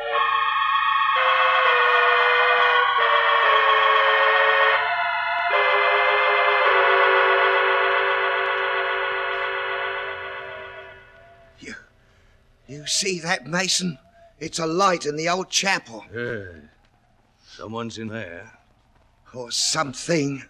You, 11.59 11.75
you 12.66 12.87
see 12.87 13.21
that, 13.21 13.47
Mason? 13.47 13.99
It's 14.40 14.58
a 14.58 14.66
light 14.66 15.06
in 15.06 15.16
the 15.16 15.28
old 15.28 15.48
chapel. 15.48 16.04
Someone's 17.46 17.98
in 17.98 18.08
there. 18.08 18.58
Or 19.32 19.50
something. 19.50 20.44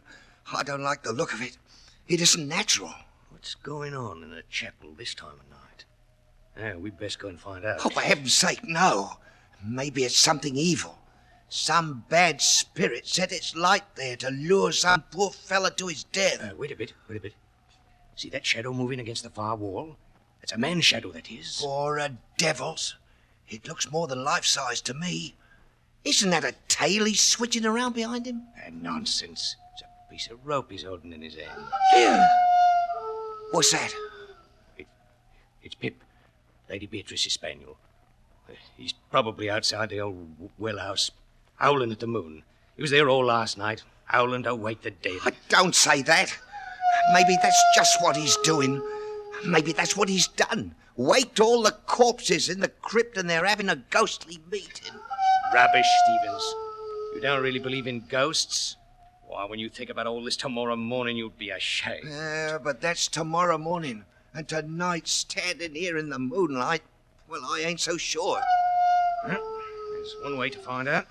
I 0.52 0.62
don't 0.62 0.82
like 0.82 1.02
the 1.02 1.12
look 1.12 1.32
of 1.32 1.42
it. 1.42 1.58
It 2.08 2.20
isn't 2.20 2.48
natural. 2.48 2.92
What's 3.30 3.54
going 3.54 3.94
on 3.94 4.22
in 4.22 4.30
the 4.30 4.42
chapel 4.48 4.94
this 4.96 5.14
time 5.14 5.32
of 5.32 5.50
night? 5.50 5.84
Yeah, 6.56 6.76
we'd 6.76 6.98
best 6.98 7.18
go 7.18 7.28
and 7.28 7.38
find 7.38 7.64
out. 7.64 7.80
Oh, 7.84 7.88
for 7.88 8.00
heaven's 8.00 8.34
sake, 8.34 8.60
no. 8.64 9.12
Maybe 9.66 10.04
it's 10.04 10.16
something 10.16 10.56
evil. 10.56 10.98
Some 11.48 12.04
bad 12.08 12.40
spirit 12.40 13.06
set 13.06 13.32
its 13.32 13.54
light 13.54 13.96
there 13.96 14.16
to 14.16 14.30
lure 14.30 14.72
some 14.72 15.04
poor 15.10 15.30
fella 15.30 15.70
to 15.72 15.88
his 15.88 16.04
death. 16.04 16.42
Uh, 16.42 16.54
wait 16.56 16.72
a 16.72 16.76
bit, 16.76 16.94
wait 17.08 17.16
a 17.16 17.20
bit. 17.20 17.34
See 18.16 18.30
that 18.30 18.46
shadow 18.46 18.72
moving 18.72 19.00
against 19.00 19.22
the 19.22 19.30
far 19.30 19.56
wall? 19.56 19.96
That's 20.40 20.52
a 20.52 20.58
man's 20.58 20.84
shadow, 20.84 21.10
that 21.12 21.30
is. 21.30 21.62
Or 21.64 21.98
a 21.98 22.16
devil's. 22.38 22.96
It 23.48 23.68
looks 23.68 23.90
more 23.90 24.06
than 24.06 24.24
life 24.24 24.44
size 24.44 24.80
to 24.82 24.94
me. 24.94 25.34
Isn't 26.04 26.30
that 26.30 26.44
a 26.44 26.54
tail 26.68 27.04
he's 27.04 27.20
switching 27.20 27.64
around 27.64 27.94
behind 27.94 28.26
him? 28.26 28.42
Uh, 28.58 28.70
nonsense. 28.72 29.56
It's 29.72 29.82
a 29.82 30.10
piece 30.10 30.28
of 30.30 30.44
rope 30.44 30.70
he's 30.70 30.82
holding 30.82 31.12
in 31.12 31.22
his 31.22 31.34
hand. 31.34 31.62
Yeah. 31.94 32.26
What's 33.50 33.72
that? 33.72 33.94
It's 35.62 35.74
Pip, 35.74 35.94
Lady 36.68 36.86
Beatrice's 36.86 37.32
spaniel. 37.32 37.78
He's 38.76 38.92
probably 39.10 39.48
outside 39.48 39.88
the 39.88 40.00
old 40.00 40.50
well 40.58 40.78
house, 40.78 41.10
howling 41.56 41.90
at 41.92 42.00
the 42.00 42.06
moon. 42.06 42.42
He 42.76 42.82
was 42.82 42.90
there 42.90 43.08
all 43.08 43.24
last 43.24 43.56
night, 43.56 43.82
howling 44.04 44.42
to 44.42 44.54
wake 44.54 44.82
the 44.82 44.90
dead. 44.90 45.20
I 45.24 45.32
don't 45.48 45.74
say 45.74 46.02
that. 46.02 46.36
Maybe 47.12 47.36
that's 47.42 47.62
just 47.74 48.02
what 48.02 48.16
he's 48.16 48.36
doing. 48.38 48.82
Maybe 49.46 49.72
that's 49.72 49.96
what 49.96 50.08
he's 50.08 50.28
done. 50.28 50.74
Waked 50.96 51.40
all 51.40 51.62
the 51.62 51.72
corpses 51.72 52.48
in 52.48 52.60
the 52.60 52.68
crypt 52.68 53.16
and 53.16 53.28
they're 53.28 53.44
having 53.44 53.68
a 53.68 53.76
ghostly 53.76 54.38
meeting. 54.50 54.92
Rubbish, 55.52 55.86
Stevens. 56.04 56.54
You 57.14 57.20
don't 57.20 57.42
really 57.42 57.58
believe 57.58 57.86
in 57.86 58.04
ghosts? 58.08 58.76
Why, 59.26 59.44
when 59.46 59.58
you 59.58 59.68
think 59.68 59.90
about 59.90 60.06
all 60.06 60.22
this 60.22 60.36
tomorrow 60.36 60.76
morning, 60.76 61.16
you'd 61.16 61.38
be 61.38 61.50
ashamed. 61.50 62.08
Yeah, 62.08 62.58
but 62.62 62.80
that's 62.80 63.08
tomorrow 63.08 63.58
morning. 63.58 64.04
And 64.32 64.48
tonight, 64.48 65.08
standing 65.08 65.74
here 65.74 65.96
in 65.96 66.10
the 66.10 66.18
moonlight, 66.18 66.82
well, 67.28 67.42
I 67.44 67.60
ain't 67.60 67.80
so 67.80 67.96
sure. 67.96 68.40
There's 69.26 70.16
one 70.22 70.38
way 70.38 70.50
to 70.50 70.58
find 70.58 70.88
out. 70.88 71.06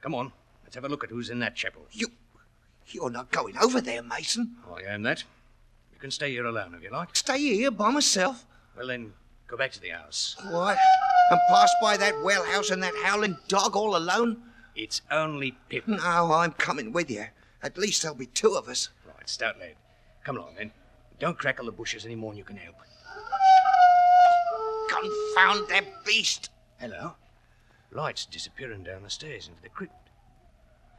Come 0.00 0.14
on, 0.14 0.32
let's 0.62 0.74
have 0.74 0.84
a 0.84 0.88
look 0.88 1.02
at 1.02 1.10
who's 1.10 1.30
in 1.30 1.40
that 1.40 1.56
chapel. 1.56 1.86
You. 1.90 2.08
You're 2.86 3.10
not 3.10 3.30
going 3.30 3.56
over 3.58 3.80
there, 3.80 4.02
Mason. 4.02 4.56
I 4.74 4.82
am 4.92 5.02
that. 5.02 5.24
You 5.92 5.98
can 5.98 6.10
stay 6.10 6.30
here 6.30 6.46
alone 6.46 6.74
if 6.74 6.82
you 6.82 6.90
like. 6.90 7.14
Stay 7.16 7.38
here 7.38 7.70
by 7.70 7.90
myself. 7.90 8.46
Well, 8.78 8.86
then, 8.86 9.12
go 9.48 9.56
back 9.56 9.72
to 9.72 9.80
the 9.80 9.88
house. 9.88 10.36
What? 10.50 10.78
And 11.32 11.40
pass 11.48 11.74
by 11.82 11.96
that 11.96 12.22
well 12.22 12.44
house 12.44 12.70
and 12.70 12.80
that 12.84 12.94
howling 13.02 13.36
dog 13.48 13.74
all 13.74 13.96
alone? 13.96 14.40
It's 14.76 15.02
only 15.10 15.58
Pip. 15.68 15.88
No, 15.88 16.32
I'm 16.32 16.52
coming 16.52 16.92
with 16.92 17.10
you. 17.10 17.26
At 17.60 17.76
least 17.76 18.02
there'll 18.02 18.16
be 18.16 18.26
two 18.26 18.54
of 18.54 18.68
us. 18.68 18.90
Right, 19.04 19.28
stout 19.28 19.58
lad. 19.58 19.74
Come 20.22 20.36
along, 20.36 20.54
then. 20.56 20.70
Don't 21.18 21.36
crackle 21.36 21.66
the 21.66 21.72
bushes 21.72 22.06
any 22.06 22.14
more 22.14 22.30
than 22.30 22.38
you 22.38 22.44
can 22.44 22.56
help. 22.56 22.76
Confound 24.88 25.68
that 25.70 26.04
beast! 26.04 26.50
Hello. 26.78 27.14
Light's 27.90 28.26
disappearing 28.26 28.84
down 28.84 29.02
the 29.02 29.10
stairs 29.10 29.48
into 29.48 29.60
the 29.60 29.68
crypt. 29.68 30.10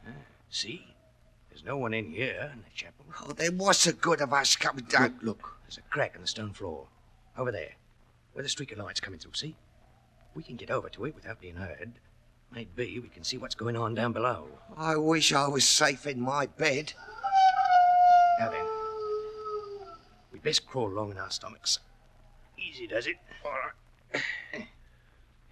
Ah, 0.06 0.10
see? 0.50 0.94
There's 1.48 1.64
no 1.64 1.78
one 1.78 1.94
in 1.94 2.10
here 2.10 2.50
in 2.52 2.60
the 2.60 2.70
chapel. 2.74 3.06
Oh, 3.22 3.32
then 3.32 3.56
what's 3.56 3.84
the 3.84 3.94
good 3.94 4.20
of 4.20 4.34
us 4.34 4.54
coming 4.54 4.84
down? 4.84 5.14
Look, 5.22 5.22
look. 5.22 5.56
There's 5.62 5.78
a 5.78 5.82
crack 5.82 6.14
in 6.14 6.20
the 6.20 6.28
stone 6.28 6.52
floor. 6.52 6.86
Over 7.40 7.52
there. 7.52 7.70
Where 8.34 8.42
the 8.42 8.50
streak 8.50 8.70
of 8.70 8.76
light's 8.76 9.00
coming 9.00 9.18
through, 9.18 9.32
see? 9.32 9.56
We 10.34 10.42
can 10.42 10.56
get 10.56 10.70
over 10.70 10.90
to 10.90 11.06
it 11.06 11.14
without 11.14 11.40
being 11.40 11.56
heard. 11.56 11.92
Maybe 12.54 12.98
we 12.98 13.08
can 13.08 13.24
see 13.24 13.38
what's 13.38 13.54
going 13.54 13.78
on 13.78 13.94
down 13.94 14.12
below. 14.12 14.46
I 14.76 14.98
wish 14.98 15.32
I 15.32 15.48
was 15.48 15.64
safe 15.64 16.06
in 16.06 16.20
my 16.20 16.44
bed. 16.44 16.92
Now 18.38 18.50
then. 18.50 18.66
We'd 20.30 20.42
best 20.42 20.66
crawl 20.66 20.88
along 20.88 21.12
in 21.12 21.16
our 21.16 21.30
stomachs. 21.30 21.78
Easy 22.58 22.86
does 22.86 23.06
it. 23.06 23.16
All 23.44 23.52
right. 23.52 24.22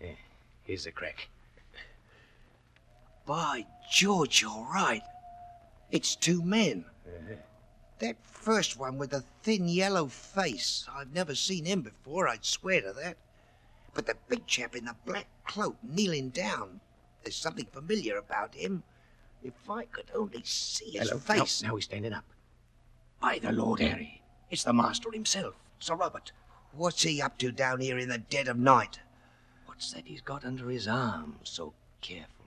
Yeah, 0.00 0.12
here's 0.64 0.84
the 0.84 0.92
crack. 0.92 1.26
By 3.24 3.64
George, 3.90 4.42
you're 4.42 4.68
right. 4.72 5.02
It's 5.90 6.14
two 6.14 6.42
men. 6.42 6.84
Uh-huh. 7.06 7.34
That 7.98 8.16
first 8.22 8.78
one 8.78 8.96
with 8.98 9.10
the 9.10 9.24
thin 9.42 9.68
yellow 9.68 10.06
face. 10.06 10.86
I've 10.92 11.12
never 11.12 11.34
seen 11.34 11.64
him 11.64 11.82
before, 11.82 12.28
I'd 12.28 12.44
swear 12.44 12.80
to 12.82 12.92
that. 12.92 13.16
But 13.94 14.06
the 14.06 14.14
big 14.28 14.46
chap 14.46 14.76
in 14.76 14.84
the 14.84 14.94
black 15.04 15.26
cloak 15.44 15.76
kneeling 15.82 16.28
down. 16.30 16.80
There's 17.24 17.34
something 17.36 17.66
familiar 17.66 18.16
about 18.16 18.54
him. 18.54 18.84
If 19.42 19.68
I 19.68 19.84
could 19.84 20.10
only 20.14 20.42
see 20.44 20.90
his 20.92 21.08
Hello. 21.08 21.20
face. 21.20 21.62
Now, 21.62 21.70
now 21.70 21.74
he's 21.76 21.84
standing 21.86 22.12
up. 22.12 22.24
By 23.20 23.38
the 23.40 23.50
Lord 23.52 23.80
Harry. 23.80 24.22
It's 24.50 24.64
the 24.64 24.72
master 24.72 25.10
himself, 25.12 25.54
Sir 25.80 25.94
Robert. 25.96 26.32
What's 26.72 27.02
he 27.02 27.20
up 27.20 27.36
to 27.38 27.50
down 27.50 27.80
here 27.80 27.98
in 27.98 28.08
the 28.08 28.18
dead 28.18 28.46
of 28.46 28.56
night? 28.58 29.00
What's 29.66 29.92
that 29.92 30.06
he's 30.06 30.20
got 30.20 30.44
under 30.44 30.68
his 30.70 30.86
arm? 30.86 31.36
So 31.42 31.72
careful. 32.00 32.46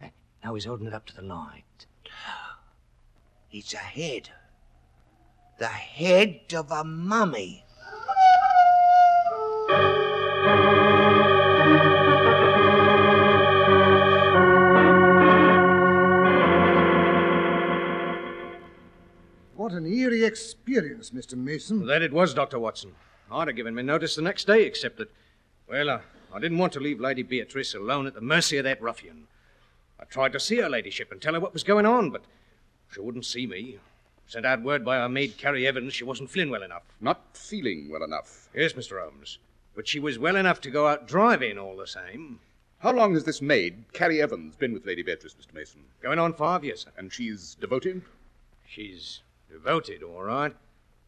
Eh, 0.00 0.08
Now 0.42 0.54
he's 0.54 0.64
holding 0.64 0.86
it 0.88 0.94
up 0.94 1.06
to 1.06 1.14
the 1.14 1.22
light. 1.22 1.86
It's 3.52 3.72
a 3.74 3.78
head. 3.78 4.30
The 5.56 5.66
head 5.68 6.52
of 6.52 6.72
a 6.72 6.82
mummy. 6.82 7.64
What 19.54 19.72
an 19.72 19.86
eerie 19.86 20.24
experience, 20.24 21.10
Mr. 21.10 21.34
Mason. 21.36 21.86
That 21.86 22.02
it 22.02 22.12
was, 22.12 22.34
Dr. 22.34 22.58
Watson. 22.58 22.92
I'd 23.30 23.46
have 23.46 23.56
given 23.56 23.76
me 23.76 23.82
notice 23.82 24.16
the 24.16 24.22
next 24.22 24.46
day, 24.46 24.64
except 24.64 24.98
that, 24.98 25.10
well, 25.68 25.88
uh, 25.88 26.00
I 26.32 26.40
didn't 26.40 26.58
want 26.58 26.72
to 26.72 26.80
leave 26.80 27.00
Lady 27.00 27.22
Beatrice 27.22 27.74
alone 27.74 28.06
at 28.08 28.14
the 28.14 28.20
mercy 28.20 28.58
of 28.58 28.64
that 28.64 28.82
ruffian. 28.82 29.28
I 30.00 30.04
tried 30.04 30.32
to 30.32 30.40
see 30.40 30.56
her 30.56 30.68
ladyship 30.68 31.12
and 31.12 31.22
tell 31.22 31.34
her 31.34 31.40
what 31.40 31.52
was 31.52 31.62
going 31.62 31.86
on, 31.86 32.10
but 32.10 32.24
she 32.92 33.00
wouldn't 33.00 33.24
see 33.24 33.46
me. 33.46 33.78
Sent 34.26 34.46
out 34.46 34.62
word 34.62 34.84
by 34.84 34.98
our 34.98 35.08
maid, 35.08 35.36
Carrie 35.36 35.66
Evans, 35.66 35.94
she 35.94 36.04
wasn't 36.04 36.30
feeling 36.30 36.50
well 36.50 36.62
enough. 36.62 36.82
Not 37.00 37.36
feeling 37.36 37.90
well 37.90 38.02
enough. 38.02 38.48
Yes, 38.54 38.72
Mr. 38.72 39.00
Holmes. 39.02 39.38
But 39.74 39.86
she 39.86 40.00
was 40.00 40.18
well 40.18 40.36
enough 40.36 40.60
to 40.62 40.70
go 40.70 40.86
out 40.86 41.06
driving 41.06 41.58
all 41.58 41.76
the 41.76 41.86
same. 41.86 42.40
How 42.78 42.92
long 42.92 43.14
has 43.14 43.24
this 43.24 43.40
maid, 43.40 43.84
Carrie 43.92 44.20
Evans, 44.20 44.56
been 44.56 44.72
with 44.72 44.86
Lady 44.86 45.02
Beatrice, 45.02 45.34
Mr. 45.34 45.54
Mason? 45.54 45.80
Going 46.02 46.18
on 46.18 46.34
five 46.34 46.64
years, 46.64 46.82
sir. 46.82 46.90
And 46.96 47.12
she's 47.12 47.54
devoted? 47.60 48.02
She's 48.66 49.20
devoted, 49.50 50.02
all 50.02 50.22
right. 50.22 50.54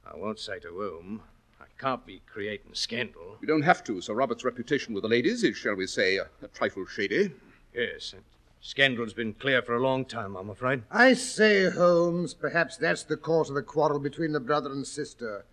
I 0.06 0.16
won't 0.16 0.38
say 0.38 0.58
to 0.60 0.68
whom. 0.68 1.22
I 1.60 1.64
can't 1.78 2.06
be 2.06 2.22
creating 2.26 2.70
scandal. 2.74 3.36
You 3.40 3.48
don't 3.48 3.62
have 3.62 3.84
to. 3.84 4.00
Sir 4.00 4.14
Robert's 4.14 4.44
reputation 4.44 4.94
with 4.94 5.02
the 5.02 5.08
ladies 5.08 5.44
is, 5.44 5.56
shall 5.56 5.74
we 5.74 5.86
say, 5.86 6.16
a, 6.16 6.28
a 6.42 6.48
trifle 6.48 6.86
shady. 6.86 7.32
Yes, 7.74 8.14
scandal's 8.66 9.14
been 9.14 9.32
clear 9.32 9.62
for 9.62 9.76
a 9.76 9.80
long 9.80 10.04
time, 10.04 10.34
I'm 10.34 10.50
afraid. 10.50 10.82
I 10.90 11.14
say, 11.14 11.70
Holmes, 11.70 12.34
perhaps 12.34 12.76
that's 12.76 13.04
the 13.04 13.16
cause 13.16 13.48
of 13.48 13.54
the 13.54 13.62
quarrel 13.62 14.00
between 14.00 14.32
the 14.32 14.40
brother 14.40 14.72
and 14.72 14.84
sister. 14.84 15.44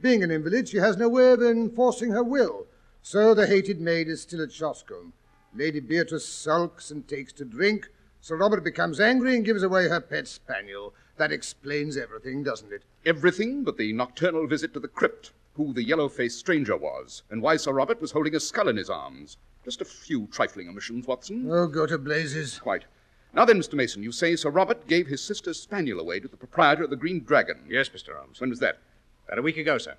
Being 0.00 0.22
an 0.22 0.30
invalid, 0.30 0.68
she 0.68 0.76
has 0.76 0.96
no 0.96 1.08
way 1.08 1.32
of 1.32 1.42
enforcing 1.42 2.12
her 2.12 2.22
will, 2.22 2.68
so 3.02 3.34
the 3.34 3.48
hated 3.48 3.80
maid 3.80 4.06
is 4.08 4.22
still 4.22 4.42
at 4.42 4.50
Shoscombe. 4.50 5.12
Lady 5.52 5.80
Beatrice 5.80 6.28
sulks 6.28 6.92
and 6.92 7.08
takes 7.08 7.32
to 7.34 7.44
drink. 7.44 7.88
Sir 8.20 8.36
Robert 8.36 8.62
becomes 8.62 9.00
angry 9.00 9.34
and 9.34 9.44
gives 9.44 9.64
away 9.64 9.88
her 9.88 10.00
pet 10.00 10.28
spaniel. 10.28 10.94
That 11.16 11.32
explains 11.32 11.96
everything, 11.96 12.44
doesn't 12.44 12.72
it? 12.72 12.84
Everything 13.04 13.64
but 13.64 13.78
the 13.78 13.92
nocturnal 13.92 14.46
visit 14.46 14.72
to 14.74 14.80
the 14.80 14.88
crypt, 14.88 15.32
who 15.54 15.72
the 15.72 15.82
yellow 15.82 16.08
faced 16.08 16.38
stranger 16.38 16.76
was, 16.76 17.24
and 17.30 17.42
why 17.42 17.56
Sir 17.56 17.72
Robert 17.72 18.00
was 18.00 18.12
holding 18.12 18.36
a 18.36 18.40
skull 18.40 18.68
in 18.68 18.76
his 18.76 18.88
arms. 18.88 19.38
Just 19.64 19.80
a 19.80 19.84
few 19.84 20.26
trifling 20.28 20.68
omissions, 20.68 21.06
Watson. 21.06 21.46
Oh, 21.50 21.66
go 21.66 21.86
to 21.86 21.98
blazes. 21.98 22.58
Quite. 22.58 22.84
Now 23.32 23.44
then, 23.44 23.58
Mr. 23.60 23.74
Mason, 23.74 24.02
you 24.02 24.10
say 24.10 24.34
Sir 24.34 24.50
Robert 24.50 24.86
gave 24.86 25.06
his 25.06 25.22
sister's 25.22 25.60
spaniel 25.60 26.00
away 26.00 26.18
to 26.18 26.28
the 26.28 26.36
proprietor 26.36 26.84
of 26.84 26.90
the 26.90 26.96
Green 26.96 27.22
Dragon. 27.22 27.64
Yes, 27.68 27.88
Mr. 27.90 28.16
Holmes. 28.18 28.40
When 28.40 28.50
was 28.50 28.58
that? 28.60 28.78
About 29.26 29.38
a 29.38 29.42
week 29.42 29.56
ago, 29.58 29.78
sir. 29.78 29.94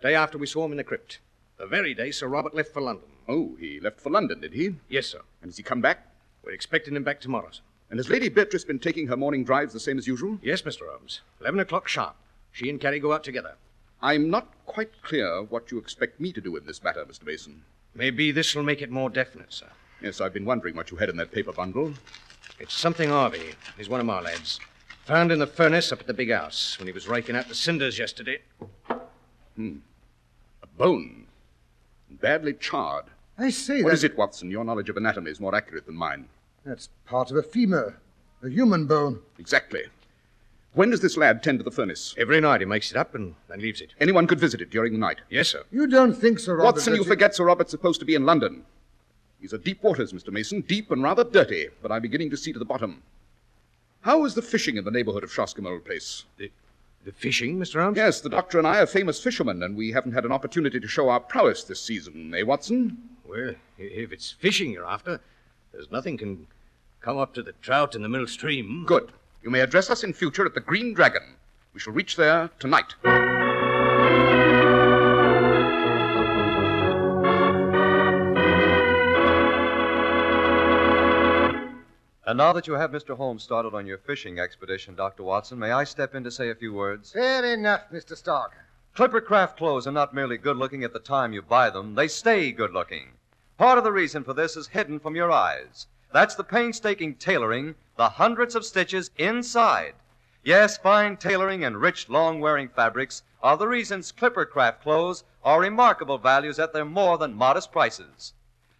Day 0.00 0.14
after 0.14 0.38
we 0.38 0.46
saw 0.46 0.64
him 0.64 0.70
in 0.70 0.78
the 0.78 0.84
crypt. 0.84 1.18
The 1.58 1.66
very 1.66 1.92
day 1.92 2.10
Sir 2.10 2.28
Robert 2.28 2.54
left 2.54 2.72
for 2.72 2.80
London. 2.80 3.08
Oh, 3.28 3.56
he 3.60 3.80
left 3.80 4.00
for 4.00 4.10
London, 4.10 4.40
did 4.40 4.54
he? 4.54 4.76
Yes, 4.88 5.08
sir. 5.08 5.20
And 5.42 5.50
has 5.50 5.58
he 5.58 5.62
come 5.62 5.82
back? 5.82 6.06
We're 6.42 6.52
expecting 6.52 6.96
him 6.96 7.04
back 7.04 7.20
tomorrow, 7.20 7.50
sir. 7.50 7.62
And 7.90 7.98
has 7.98 8.08
Lady 8.08 8.28
Beatrice 8.28 8.64
been 8.64 8.78
taking 8.78 9.08
her 9.08 9.16
morning 9.16 9.44
drives 9.44 9.72
the 9.72 9.80
same 9.80 9.98
as 9.98 10.06
usual? 10.06 10.38
Yes, 10.40 10.62
Mr. 10.62 10.88
Holmes. 10.88 11.20
Eleven 11.40 11.60
o'clock 11.60 11.88
sharp. 11.88 12.16
She 12.52 12.70
and 12.70 12.80
Carrie 12.80 13.00
go 13.00 13.12
out 13.12 13.24
together. 13.24 13.56
I'm 14.00 14.30
not 14.30 14.54
quite 14.64 15.02
clear 15.02 15.42
what 15.42 15.70
you 15.70 15.78
expect 15.78 16.20
me 16.20 16.32
to 16.32 16.40
do 16.40 16.56
in 16.56 16.64
this 16.64 16.82
matter, 16.82 17.04
Mr. 17.04 17.26
Mason. 17.26 17.64
Maybe 17.94 18.30
this'll 18.32 18.62
make 18.62 18.82
it 18.82 18.90
more 18.90 19.10
definite, 19.10 19.52
sir. 19.52 19.66
Yes, 20.00 20.20
I've 20.20 20.32
been 20.32 20.44
wondering 20.44 20.76
what 20.76 20.90
you 20.90 20.96
had 20.96 21.08
in 21.08 21.16
that 21.16 21.32
paper 21.32 21.52
bundle. 21.52 21.92
It's 22.58 22.74
something 22.74 23.08
Harvey. 23.10 23.52
He's 23.76 23.88
one 23.88 24.00
of 24.00 24.06
my 24.06 24.20
lads. 24.20 24.60
Found 25.06 25.32
in 25.32 25.38
the 25.38 25.46
furnace 25.46 25.92
up 25.92 26.00
at 26.00 26.06
the 26.06 26.14
big 26.14 26.30
house 26.30 26.78
when 26.78 26.86
he 26.86 26.92
was 26.92 27.08
raking 27.08 27.36
out 27.36 27.48
the 27.48 27.54
cinders 27.54 27.98
yesterday. 27.98 28.38
Hmm. 29.56 29.78
A 30.62 30.66
bone. 30.78 31.26
Badly 32.10 32.54
charred. 32.54 33.06
I 33.38 33.50
say, 33.50 33.82
What 33.82 33.90
that, 33.90 33.94
is 33.94 34.04
it, 34.04 34.16
Watson? 34.16 34.50
Your 34.50 34.64
knowledge 34.64 34.88
of 34.90 34.96
anatomy 34.96 35.30
is 35.30 35.40
more 35.40 35.54
accurate 35.54 35.86
than 35.86 35.96
mine. 35.96 36.28
that's 36.64 36.88
part 37.06 37.30
of 37.30 37.36
a 37.38 37.42
femur, 37.42 37.96
a 38.42 38.48
human 38.48 38.86
bone. 38.86 39.20
Exactly. 39.38 39.84
When 40.72 40.90
does 40.90 41.00
this 41.00 41.16
lad 41.16 41.42
tend 41.42 41.58
to 41.58 41.64
the 41.64 41.70
furnace? 41.70 42.14
Every 42.16 42.40
night 42.40 42.60
he 42.60 42.64
makes 42.64 42.92
it 42.92 42.96
up 42.96 43.14
and 43.14 43.34
then 43.48 43.60
leaves 43.60 43.80
it. 43.80 43.92
Anyone 44.00 44.28
could 44.28 44.38
visit 44.38 44.60
it 44.60 44.70
during 44.70 44.92
the 44.92 44.98
night. 44.98 45.20
Yes, 45.28 45.48
sir. 45.48 45.64
You 45.72 45.88
don't 45.88 46.14
think 46.14 46.38
Sir 46.38 46.54
Robert... 46.54 46.64
Watson, 46.64 46.94
you 46.94 47.02
forget 47.02 47.34
Sir 47.34 47.44
Robert's 47.44 47.72
supposed 47.72 47.98
to 48.00 48.06
be 48.06 48.14
in 48.14 48.24
London. 48.24 48.64
These 49.40 49.52
are 49.52 49.58
deep 49.58 49.82
waters, 49.82 50.12
Mr. 50.12 50.30
Mason, 50.30 50.60
deep 50.60 50.90
and 50.90 51.02
rather 51.02 51.24
dirty, 51.24 51.68
but 51.82 51.90
I'm 51.90 52.02
beginning 52.02 52.30
to 52.30 52.36
see 52.36 52.52
to 52.52 52.58
the 52.58 52.64
bottom. 52.64 53.02
How 54.02 54.24
is 54.24 54.34
the 54.34 54.42
fishing 54.42 54.76
in 54.76 54.84
the 54.84 54.90
neighborhood 54.90 55.24
of 55.24 55.30
Shoscombe 55.30 55.66
Old 55.66 55.84
Place? 55.84 56.24
The, 56.36 56.52
the 57.04 57.12
fishing, 57.12 57.58
Mr. 57.58 57.82
Holmes? 57.82 57.96
Yes, 57.96 58.20
the 58.20 58.28
doctor 58.28 58.58
and 58.58 58.66
I 58.66 58.80
are 58.80 58.86
famous 58.86 59.20
fishermen, 59.20 59.62
and 59.62 59.76
we 59.76 59.90
haven't 59.90 60.12
had 60.12 60.24
an 60.24 60.32
opportunity 60.32 60.78
to 60.78 60.86
show 60.86 61.08
our 61.08 61.20
prowess 61.20 61.64
this 61.64 61.80
season, 61.80 62.32
eh, 62.34 62.42
Watson? 62.42 62.96
Well, 63.26 63.54
if 63.76 64.12
it's 64.12 64.30
fishing 64.30 64.70
you're 64.72 64.86
after, 64.86 65.20
there's 65.72 65.90
nothing 65.90 66.16
can 66.16 66.46
come 67.00 67.18
up 67.18 67.34
to 67.34 67.42
the 67.42 67.52
trout 67.60 67.94
in 67.94 68.02
the 68.02 68.08
middle 68.08 68.26
stream. 68.26 68.84
Good. 68.86 69.10
You 69.42 69.50
may 69.50 69.60
address 69.60 69.88
us 69.88 70.04
in 70.04 70.12
future 70.12 70.44
at 70.44 70.54
the 70.54 70.60
Green 70.60 70.92
Dragon. 70.92 71.36
We 71.72 71.80
shall 71.80 71.94
reach 71.94 72.16
there 72.16 72.50
tonight. 72.58 72.94
And 82.26 82.36
now 82.36 82.52
that 82.52 82.66
you 82.66 82.74
have 82.74 82.90
Mr. 82.90 83.16
Holmes 83.16 83.42
started 83.42 83.74
on 83.74 83.86
your 83.86 83.98
fishing 83.98 84.38
expedition, 84.38 84.94
Dr. 84.94 85.22
Watson, 85.22 85.58
may 85.58 85.72
I 85.72 85.84
step 85.84 86.14
in 86.14 86.22
to 86.24 86.30
say 86.30 86.50
a 86.50 86.54
few 86.54 86.72
words? 86.74 87.12
Fair 87.12 87.44
enough, 87.44 87.90
Mr. 87.90 88.16
Stark. 88.16 88.52
Clipper 88.94 89.20
craft 89.20 89.56
clothes 89.56 89.86
are 89.86 89.92
not 89.92 90.14
merely 90.14 90.36
good 90.36 90.56
looking 90.56 90.84
at 90.84 90.92
the 90.92 91.00
time 91.00 91.32
you 91.32 91.40
buy 91.40 91.70
them, 91.70 91.94
they 91.94 92.08
stay 92.08 92.52
good 92.52 92.72
looking. 92.72 93.12
Part 93.56 93.78
of 93.78 93.84
the 93.84 93.92
reason 93.92 94.22
for 94.22 94.34
this 94.34 94.56
is 94.56 94.68
hidden 94.68 95.00
from 95.00 95.16
your 95.16 95.32
eyes. 95.32 95.86
That's 96.12 96.34
the 96.34 96.42
painstaking 96.42 97.14
tailoring, 97.14 97.76
the 97.96 98.08
hundreds 98.08 98.56
of 98.56 98.64
stitches 98.64 99.10
inside. 99.16 99.94
Yes, 100.42 100.76
fine 100.76 101.16
tailoring 101.16 101.62
and 101.62 101.80
rich, 101.80 102.08
long 102.08 102.40
wearing 102.40 102.68
fabrics 102.68 103.22
are 103.42 103.56
the 103.56 103.68
reasons 103.68 104.10
Clipper 104.10 104.44
Craft 104.44 104.82
clothes 104.82 105.22
are 105.44 105.60
remarkable 105.60 106.18
values 106.18 106.58
at 106.58 106.72
their 106.72 106.84
more 106.84 107.16
than 107.16 107.34
modest 107.34 107.70
prices. 107.70 108.32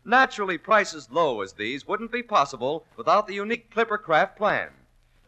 Naturally, 0.05 0.59
prices 0.59 1.11
low 1.11 1.41
as 1.41 1.53
these 1.53 1.87
wouldn't 1.87 2.11
be 2.11 2.23
possible 2.23 2.85
without 2.97 3.29
the 3.29 3.35
unique 3.35 3.71
Clipper 3.71 3.99
Craft 3.99 4.37
plan. 4.37 4.71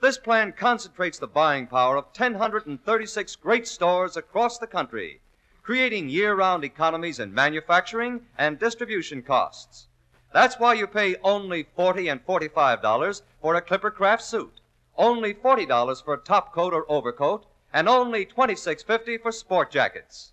This 0.01 0.19
plan 0.19 0.55
concentrates 0.55 1.21
the 1.21 1.29
buying 1.29 1.69
power 1.69 1.97
of 1.97 2.07
1,036 2.17 3.37
great 3.37 3.69
stores 3.69 4.17
across 4.17 4.59
the 4.59 4.67
country, 4.67 5.21
creating 5.63 6.09
year 6.09 6.35
round 6.35 6.65
economies 6.65 7.21
in 7.21 7.33
manufacturing 7.33 8.27
and 8.37 8.59
distribution 8.59 9.23
costs. 9.23 9.87
That's 10.33 10.59
why 10.59 10.75
you 10.75 10.87
pay 10.87 11.17
only 11.23 11.67
40 11.77 12.09
and 12.09 12.27
$45 12.27 13.23
for 13.41 13.55
a 13.55 13.61
Clipper 13.61 13.91
Craft 13.91 14.23
suit, 14.23 14.61
only 14.97 15.35
$40 15.35 16.05
for 16.05 16.15
a 16.15 16.19
top 16.19 16.55
coat 16.55 16.73
or 16.73 16.87
overcoat, 16.89 17.45
and 17.73 17.89
only 17.89 18.25
$26.50 18.25 19.21
for 19.21 19.33
sport 19.33 19.71
jackets. 19.71 20.33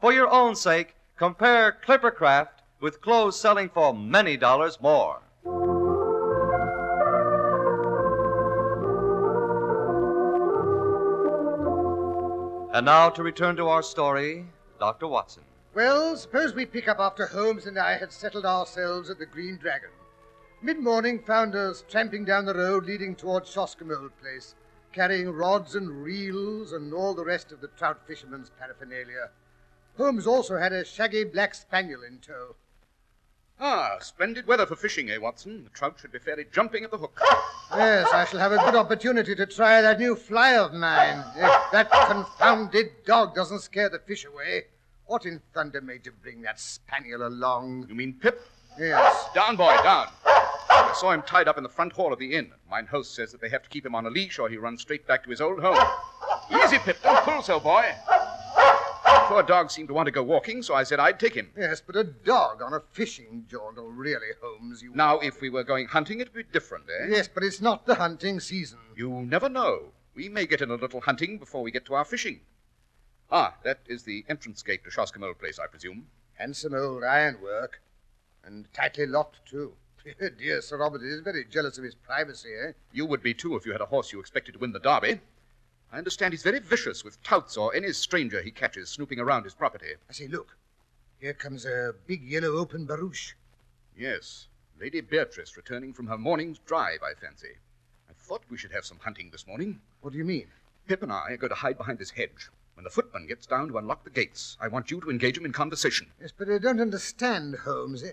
For 0.00 0.12
your 0.12 0.28
own 0.28 0.54
sake, 0.54 0.94
compare 1.16 1.72
Clipper 1.72 2.10
Craft 2.10 2.62
with 2.80 3.00
clothes 3.00 3.40
selling 3.40 3.68
for 3.68 3.94
many 3.94 4.36
dollars 4.36 4.80
more. 4.80 5.20
And 12.74 12.84
now 12.84 13.08
to 13.10 13.22
return 13.22 13.56
to 13.56 13.66
our 13.66 13.82
story, 13.82 14.46
Dr. 14.78 15.08
Watson. 15.08 15.47
Well, 15.74 16.16
suppose 16.16 16.54
we 16.54 16.64
pick 16.66 16.88
up 16.88 16.98
after 16.98 17.26
Holmes 17.26 17.66
and 17.66 17.78
I 17.78 17.98
had 17.98 18.12
settled 18.12 18.46
ourselves 18.46 19.10
at 19.10 19.18
the 19.18 19.26
Green 19.26 19.58
Dragon. 19.58 19.90
Mid 20.62 20.78
morning 20.78 21.20
found 21.22 21.54
us 21.54 21.84
tramping 21.88 22.24
down 22.24 22.46
the 22.46 22.54
road 22.54 22.86
leading 22.86 23.14
towards 23.14 23.54
Shoscombe 23.54 23.96
Old 23.96 24.18
Place, 24.20 24.54
carrying 24.92 25.30
rods 25.30 25.76
and 25.76 26.02
reels 26.02 26.72
and 26.72 26.92
all 26.92 27.14
the 27.14 27.24
rest 27.24 27.52
of 27.52 27.60
the 27.60 27.68
trout 27.68 28.00
fisherman's 28.06 28.50
paraphernalia. 28.58 29.30
Holmes 29.96 30.26
also 30.26 30.56
had 30.56 30.72
a 30.72 30.84
shaggy 30.84 31.24
black 31.24 31.54
spaniel 31.54 32.02
in 32.02 32.18
tow. 32.18 32.56
Ah, 33.60 33.98
splendid 34.00 34.46
weather 34.46 34.66
for 34.66 34.76
fishing, 34.76 35.10
eh, 35.10 35.18
Watson? 35.18 35.64
The 35.64 35.70
trout 35.70 35.98
should 36.00 36.12
be 36.12 36.18
fairly 36.18 36.46
jumping 36.50 36.84
at 36.84 36.90
the 36.90 36.98
hook. 36.98 37.20
Yes, 37.72 38.08
I 38.12 38.24
shall 38.24 38.40
have 38.40 38.52
a 38.52 38.58
good 38.58 38.76
opportunity 38.76 39.34
to 39.34 39.46
try 39.46 39.82
that 39.82 39.98
new 39.98 40.16
fly 40.16 40.56
of 40.56 40.72
mine. 40.72 41.22
If 41.36 41.70
that 41.72 41.90
confounded 41.90 43.04
dog 43.04 43.34
doesn't 43.34 43.60
scare 43.60 43.90
the 43.90 43.98
fish 43.98 44.24
away. 44.24 44.66
What 45.08 45.24
in 45.24 45.40
thunder 45.54 45.80
made 45.80 46.04
you 46.04 46.12
bring 46.12 46.42
that 46.42 46.60
spaniel 46.60 47.26
along? 47.26 47.86
You 47.88 47.94
mean 47.94 48.12
Pip? 48.20 48.46
Yes. 48.78 49.30
Down, 49.34 49.56
boy, 49.56 49.74
down. 49.82 50.08
I 50.26 50.92
saw 50.94 51.12
him 51.12 51.22
tied 51.22 51.48
up 51.48 51.56
in 51.56 51.62
the 51.62 51.68
front 51.70 51.94
hall 51.94 52.12
of 52.12 52.18
the 52.18 52.34
inn. 52.34 52.52
Mine 52.70 52.84
host 52.84 53.14
says 53.14 53.32
that 53.32 53.40
they 53.40 53.48
have 53.48 53.62
to 53.62 53.70
keep 53.70 53.86
him 53.86 53.94
on 53.94 54.04
a 54.04 54.10
leash 54.10 54.38
or 54.38 54.50
he 54.50 54.58
runs 54.58 54.82
straight 54.82 55.06
back 55.06 55.24
to 55.24 55.30
his 55.30 55.40
old 55.40 55.60
home. 55.60 55.78
Easy, 56.62 56.76
Pip. 56.78 57.02
Don't 57.02 57.24
pull 57.24 57.40
so, 57.40 57.58
boy. 57.58 57.86
Poor 59.06 59.42
dog 59.42 59.70
seemed 59.70 59.88
to 59.88 59.94
want 59.94 60.08
to 60.08 60.12
go 60.12 60.22
walking, 60.22 60.62
so 60.62 60.74
I 60.74 60.82
said 60.82 61.00
I'd 61.00 61.18
take 61.18 61.34
him. 61.34 61.52
Yes, 61.56 61.80
but 61.80 61.96
a 61.96 62.04
dog 62.04 62.60
on 62.60 62.74
a 62.74 62.80
fishing 62.92 63.46
jaunt. 63.48 63.78
Really, 63.78 64.28
Holmes, 64.42 64.82
you. 64.82 64.92
Now, 64.94 65.20
if 65.20 65.40
we 65.40 65.48
were 65.48 65.64
going 65.64 65.86
hunting, 65.86 66.20
it'd 66.20 66.34
be 66.34 66.42
different, 66.42 66.84
eh? 66.90 67.06
Yes, 67.08 67.28
but 67.28 67.42
it's 67.42 67.62
not 67.62 67.86
the 67.86 67.94
hunting 67.94 68.40
season. 68.40 68.78
You 68.94 69.10
never 69.22 69.48
know. 69.48 69.92
We 70.14 70.28
may 70.28 70.44
get 70.44 70.60
in 70.60 70.70
a 70.70 70.74
little 70.74 71.00
hunting 71.00 71.38
before 71.38 71.62
we 71.62 71.70
get 71.70 71.86
to 71.86 71.94
our 71.94 72.04
fishing. 72.04 72.40
Ah, 73.30 73.54
that 73.62 73.80
is 73.86 74.04
the 74.04 74.24
entrance 74.28 74.62
gate 74.62 74.82
to 74.84 74.90
Shoscombe 74.90 75.26
Old 75.26 75.38
Place, 75.38 75.58
I 75.58 75.66
presume. 75.66 76.06
Handsome 76.34 76.72
old 76.72 77.04
ironwork. 77.04 77.82
And 78.42 78.72
tightly 78.72 79.06
locked, 79.06 79.44
too. 79.44 79.74
Dear 80.38 80.62
Sir 80.62 80.78
Robert 80.78 81.02
is 81.02 81.20
very 81.20 81.44
jealous 81.44 81.76
of 81.76 81.84
his 81.84 81.94
privacy, 81.94 82.48
eh? 82.54 82.72
You 82.90 83.04
would 83.04 83.22
be, 83.22 83.34
too, 83.34 83.54
if 83.54 83.66
you 83.66 83.72
had 83.72 83.82
a 83.82 83.86
horse 83.86 84.12
you 84.12 84.20
expected 84.20 84.52
to 84.52 84.58
win 84.58 84.72
the 84.72 84.78
Derby. 84.78 85.20
I 85.92 85.98
understand 85.98 86.32
he's 86.32 86.42
very 86.42 86.58
vicious 86.58 87.04
with 87.04 87.22
touts 87.22 87.58
or 87.58 87.74
any 87.74 87.92
stranger 87.92 88.40
he 88.40 88.50
catches 88.50 88.88
snooping 88.88 89.20
around 89.20 89.44
his 89.44 89.54
property. 89.54 89.92
I 90.08 90.12
say, 90.14 90.28
look. 90.28 90.56
Here 91.18 91.34
comes 91.34 91.66
a 91.66 91.94
big 92.06 92.22
yellow 92.22 92.56
open 92.56 92.86
barouche. 92.86 93.32
Yes, 93.94 94.46
Lady 94.80 95.02
Beatrice 95.02 95.56
returning 95.56 95.92
from 95.92 96.06
her 96.06 96.16
morning's 96.16 96.60
drive, 96.60 97.00
I 97.02 97.12
fancy. 97.12 97.56
I 98.08 98.12
thought 98.14 98.42
we 98.48 98.56
should 98.56 98.72
have 98.72 98.86
some 98.86 99.00
hunting 99.00 99.30
this 99.30 99.46
morning. 99.46 99.80
What 100.00 100.12
do 100.12 100.18
you 100.18 100.24
mean? 100.24 100.46
Pip 100.86 101.02
and 101.02 101.12
I 101.12 101.32
are 101.32 101.36
going 101.36 101.50
to 101.50 101.56
hide 101.56 101.76
behind 101.76 101.98
this 101.98 102.10
hedge. 102.10 102.48
When 102.78 102.84
the 102.84 102.90
footman 102.90 103.26
gets 103.26 103.44
down 103.44 103.66
to 103.70 103.78
unlock 103.78 104.04
the 104.04 104.10
gates, 104.10 104.56
I 104.60 104.68
want 104.68 104.88
you 104.88 105.00
to 105.00 105.10
engage 105.10 105.36
him 105.36 105.44
in 105.44 105.50
conversation. 105.50 106.12
Yes, 106.20 106.30
but 106.30 106.48
I 106.48 106.58
don't 106.58 106.80
understand, 106.80 107.56
Holmes. 107.64 108.04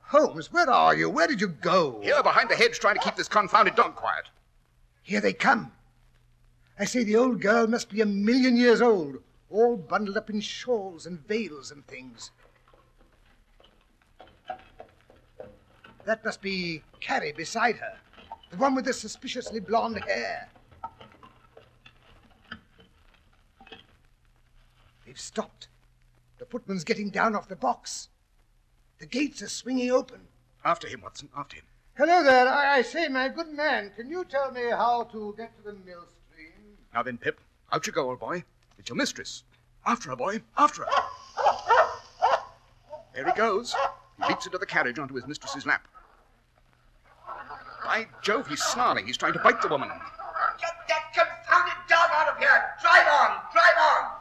Holmes, 0.00 0.52
where 0.52 0.68
are 0.68 0.94
you? 0.94 1.08
Where 1.08 1.26
did 1.26 1.40
you 1.40 1.48
go? 1.48 1.98
Here, 2.02 2.22
behind 2.22 2.50
the 2.50 2.54
hedge, 2.54 2.78
trying 2.78 2.96
to 2.96 3.00
keep 3.00 3.16
this 3.16 3.28
confounded 3.28 3.76
dog 3.76 3.94
quiet. 3.94 4.26
Here 5.02 5.22
they 5.22 5.32
come. 5.32 5.72
I 6.78 6.84
say 6.84 7.02
the 7.02 7.16
old 7.16 7.40
girl 7.40 7.66
must 7.66 7.88
be 7.88 8.02
a 8.02 8.04
million 8.04 8.58
years 8.58 8.82
old, 8.82 9.22
all 9.48 9.78
bundled 9.78 10.18
up 10.18 10.28
in 10.28 10.42
shawls 10.42 11.06
and 11.06 11.26
veils 11.26 11.70
and 11.70 11.86
things. 11.86 12.30
That 16.04 16.22
must 16.26 16.42
be 16.42 16.82
Carrie 17.00 17.32
beside 17.32 17.76
her, 17.76 17.96
the 18.50 18.58
one 18.58 18.74
with 18.74 18.84
the 18.84 18.92
suspiciously 18.92 19.60
blonde 19.60 20.04
hair. 20.04 20.50
They've 25.18 25.24
stopped. 25.24 25.66
The 26.38 26.46
footman's 26.46 26.84
getting 26.84 27.10
down 27.10 27.34
off 27.34 27.48
the 27.48 27.56
box. 27.56 28.08
The 29.00 29.06
gates 29.06 29.42
are 29.42 29.48
swinging 29.48 29.90
open. 29.90 30.20
After 30.64 30.86
him, 30.86 31.00
Watson, 31.00 31.28
after 31.36 31.56
him. 31.56 31.64
Hello 31.96 32.22
there. 32.22 32.46
I, 32.46 32.76
I 32.76 32.82
say, 32.82 33.08
my 33.08 33.28
good 33.28 33.48
man, 33.48 33.90
can 33.96 34.08
you 34.08 34.24
tell 34.24 34.52
me 34.52 34.70
how 34.70 35.02
to 35.10 35.34
get 35.36 35.56
to 35.56 35.62
the 35.64 35.72
mill 35.84 36.04
stream? 36.30 36.52
Now 36.94 37.02
then, 37.02 37.18
Pip, 37.18 37.40
out 37.72 37.84
you 37.84 37.92
go, 37.92 38.10
old 38.10 38.20
boy. 38.20 38.44
It's 38.78 38.90
your 38.90 38.94
mistress. 38.94 39.42
After 39.84 40.10
her, 40.10 40.14
boy, 40.14 40.40
after 40.56 40.84
her. 40.84 40.90
There 43.12 43.26
he 43.26 43.32
goes. 43.32 43.74
He 44.18 44.28
leaps 44.28 44.46
into 44.46 44.58
the 44.58 44.66
carriage 44.66 45.00
onto 45.00 45.14
his 45.14 45.26
mistress's 45.26 45.66
lap. 45.66 45.88
By 47.84 48.06
Jove, 48.22 48.46
he's 48.46 48.62
snarling. 48.62 49.08
He's 49.08 49.16
trying 49.16 49.32
to 49.32 49.40
bite 49.40 49.60
the 49.62 49.66
woman. 49.66 49.88
Get 50.60 50.74
that 50.86 51.12
confounded 51.12 51.74
dog 51.88 52.08
out 52.12 52.28
of 52.28 52.38
here! 52.38 52.70
Drive 52.80 53.08
on! 53.08 53.40
Drive 53.52 53.78
on! 53.80 54.17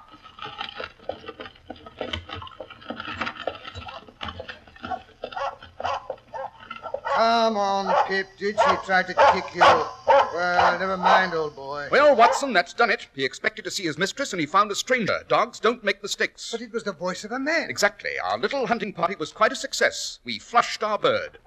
Come 7.17 7.57
on, 7.57 8.07
Pip. 8.07 8.27
Did 8.37 8.59
she 8.59 8.75
try 8.85 9.01
to 9.01 9.13
kick 9.33 9.55
you? 9.55 9.61
Well, 9.61 10.77
never 10.77 10.97
mind, 10.97 11.33
old 11.33 11.55
boy. 11.55 11.87
Well, 11.89 12.15
Watson, 12.15 12.53
that's 12.53 12.75
done 12.75 12.91
it. 12.91 13.07
He 13.15 13.25
expected 13.25 13.65
to 13.65 13.71
see 13.71 13.83
his 13.83 13.97
mistress, 13.97 14.33
and 14.33 14.39
he 14.39 14.45
found 14.45 14.69
a 14.69 14.75
stranger. 14.75 15.21
Dogs 15.27 15.59
don't 15.59 15.83
make 15.83 16.03
mistakes. 16.03 16.51
But 16.51 16.61
it 16.61 16.71
was 16.71 16.83
the 16.83 16.91
voice 16.91 17.23
of 17.23 17.31
a 17.31 17.39
man. 17.39 17.71
Exactly. 17.71 18.11
Our 18.23 18.37
little 18.37 18.67
hunting 18.67 18.93
party 18.93 19.15
was 19.15 19.31
quite 19.31 19.51
a 19.51 19.55
success. 19.55 20.19
We 20.25 20.37
flushed 20.37 20.83
our 20.83 20.99
bird. 20.99 21.39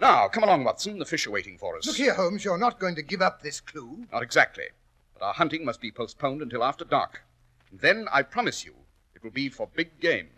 Now, 0.00 0.26
come 0.28 0.44
along, 0.44 0.64
Watson. 0.64 0.98
The 0.98 1.04
fish 1.04 1.26
are 1.26 1.32
waiting 1.32 1.58
for 1.58 1.76
us. 1.76 1.86
Look 1.86 1.96
here, 1.96 2.14
Holmes, 2.14 2.42
you're 2.42 2.56
not 2.56 2.80
going 2.80 2.94
to 2.94 3.02
give 3.02 3.20
up 3.20 3.42
this 3.42 3.60
clue. 3.60 4.06
Not 4.10 4.22
exactly. 4.22 4.68
But 5.12 5.22
our 5.22 5.34
hunting 5.34 5.66
must 5.66 5.82
be 5.82 5.90
postponed 5.90 6.40
until 6.40 6.64
after 6.64 6.86
dark. 6.86 7.24
And 7.70 7.80
then, 7.80 8.06
I 8.10 8.22
promise 8.22 8.64
you, 8.64 8.72
it 9.14 9.22
will 9.22 9.32
be 9.32 9.50
for 9.50 9.68
big 9.74 10.00
game. 10.00 10.28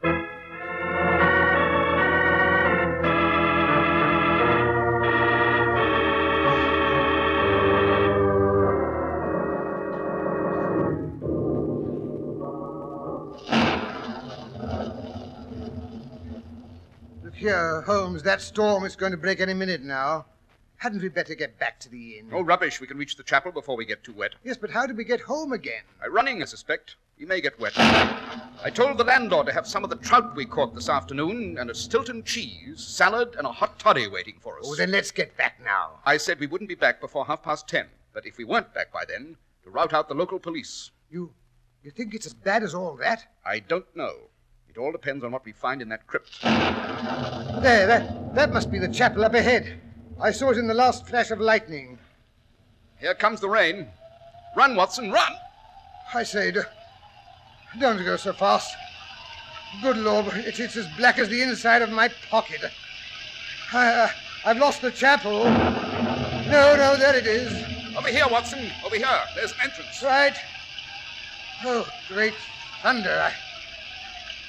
Holmes, 17.82 18.22
that 18.22 18.40
storm 18.40 18.84
is 18.84 18.96
going 18.96 19.12
to 19.12 19.18
break 19.18 19.40
any 19.40 19.54
minute 19.54 19.82
now. 19.82 20.26
Hadn't 20.76 21.02
we 21.02 21.08
better 21.08 21.34
get 21.34 21.58
back 21.58 21.78
to 21.80 21.90
the 21.90 22.18
inn? 22.18 22.30
Oh, 22.32 22.40
rubbish. 22.40 22.80
We 22.80 22.86
can 22.86 22.96
reach 22.96 23.16
the 23.16 23.22
chapel 23.22 23.52
before 23.52 23.76
we 23.76 23.84
get 23.84 24.02
too 24.02 24.14
wet. 24.14 24.32
Yes, 24.42 24.56
but 24.56 24.70
how 24.70 24.86
do 24.86 24.94
we 24.94 25.04
get 25.04 25.20
home 25.20 25.52
again? 25.52 25.82
By 26.00 26.06
running, 26.06 26.40
I 26.40 26.46
suspect. 26.46 26.96
We 27.18 27.26
may 27.26 27.42
get 27.42 27.60
wet. 27.60 27.74
I 27.76 28.70
told 28.72 28.96
the 28.96 29.04
landlord 29.04 29.46
to 29.46 29.52
have 29.52 29.66
some 29.66 29.84
of 29.84 29.90
the 29.90 29.96
trout 29.96 30.34
we 30.34 30.46
caught 30.46 30.74
this 30.74 30.88
afternoon, 30.88 31.58
and 31.58 31.68
a 31.68 31.74
Stilton 31.74 32.24
cheese, 32.24 32.82
salad, 32.82 33.34
and 33.36 33.46
a 33.46 33.52
hot 33.52 33.78
toddy 33.78 34.08
waiting 34.08 34.36
for 34.40 34.58
us. 34.58 34.64
Oh, 34.66 34.74
then 34.74 34.90
let's 34.90 35.10
get 35.10 35.36
back 35.36 35.60
now. 35.62 35.98
I 36.06 36.16
said 36.16 36.40
we 36.40 36.46
wouldn't 36.46 36.68
be 36.68 36.74
back 36.74 36.98
before 36.98 37.26
half 37.26 37.42
past 37.42 37.68
ten, 37.68 37.88
but 38.14 38.24
if 38.24 38.38
we 38.38 38.44
weren't 38.44 38.72
back 38.72 38.90
by 38.90 39.04
then, 39.06 39.36
to 39.64 39.70
rout 39.70 39.92
out 39.92 40.08
the 40.08 40.14
local 40.14 40.38
police. 40.38 40.92
You, 41.10 41.34
you 41.82 41.90
think 41.90 42.14
it's 42.14 42.24
as 42.24 42.32
bad 42.32 42.62
as 42.62 42.74
all 42.74 42.96
that? 42.96 43.26
I 43.44 43.58
don't 43.58 43.94
know. 43.94 44.29
It 44.70 44.78
all 44.78 44.92
depends 44.92 45.24
on 45.24 45.32
what 45.32 45.44
we 45.44 45.50
find 45.50 45.82
in 45.82 45.88
that 45.88 46.06
crypt. 46.06 46.42
There, 46.42 47.88
that, 47.88 48.34
that 48.36 48.52
must 48.52 48.70
be 48.70 48.78
the 48.78 48.86
chapel 48.86 49.24
up 49.24 49.34
ahead. 49.34 49.80
I 50.20 50.30
saw 50.30 50.50
it 50.50 50.58
in 50.58 50.68
the 50.68 50.74
last 50.74 51.08
flash 51.08 51.32
of 51.32 51.40
lightning. 51.40 51.98
Here 53.00 53.14
comes 53.14 53.40
the 53.40 53.48
rain. 53.48 53.88
Run, 54.56 54.76
Watson, 54.76 55.10
run! 55.10 55.32
I 56.14 56.22
say, 56.22 56.52
do, 56.52 56.62
don't 57.80 58.04
go 58.04 58.16
so 58.16 58.32
fast. 58.32 58.72
Good 59.82 59.96
Lord, 59.96 60.26
it, 60.34 60.60
it's 60.60 60.76
as 60.76 60.86
black 60.96 61.18
as 61.18 61.28
the 61.28 61.42
inside 61.42 61.82
of 61.82 61.90
my 61.90 62.08
pocket. 62.30 62.60
I, 63.72 63.88
uh, 63.88 64.08
I've 64.44 64.58
lost 64.58 64.82
the 64.82 64.92
chapel. 64.92 65.44
No, 65.44 66.76
no, 66.76 66.96
there 66.96 67.16
it 67.16 67.26
is. 67.26 67.96
Over 67.96 68.08
here, 68.08 68.26
Watson. 68.30 68.70
Over 68.86 68.96
here. 68.96 69.20
There's 69.34 69.50
an 69.50 69.58
entrance. 69.64 70.00
Right. 70.00 70.36
Oh, 71.64 71.88
great 72.08 72.34
thunder. 72.82 73.10
I, 73.10 73.32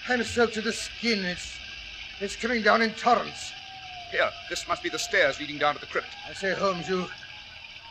I'm 0.09 0.23
soaked 0.23 0.55
to 0.55 0.61
the 0.61 0.73
skin. 0.73 1.23
It's, 1.25 1.57
it's 2.19 2.35
coming 2.35 2.61
down 2.61 2.81
in 2.81 2.91
torrents. 2.93 3.51
Here, 4.11 4.29
this 4.49 4.67
must 4.67 4.83
be 4.83 4.89
the 4.89 4.99
stairs 4.99 5.39
leading 5.39 5.57
down 5.57 5.75
to 5.75 5.79
the 5.79 5.87
crypt. 5.87 6.07
I 6.29 6.33
say, 6.33 6.53
Holmes, 6.53 6.89
you, 6.89 7.05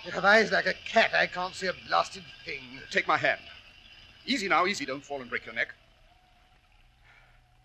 you 0.04 0.10
have 0.12 0.24
eyes 0.24 0.52
like 0.52 0.66
a 0.66 0.74
cat. 0.86 1.12
I 1.14 1.26
can't 1.26 1.54
see 1.54 1.68
a 1.68 1.72
blasted 1.88 2.24
thing. 2.44 2.60
Take 2.90 3.08
my 3.08 3.16
hand. 3.16 3.40
Easy 4.26 4.48
now, 4.48 4.66
easy. 4.66 4.84
Don't 4.84 5.04
fall 5.04 5.20
and 5.20 5.30
break 5.30 5.46
your 5.46 5.54
neck. 5.54 5.74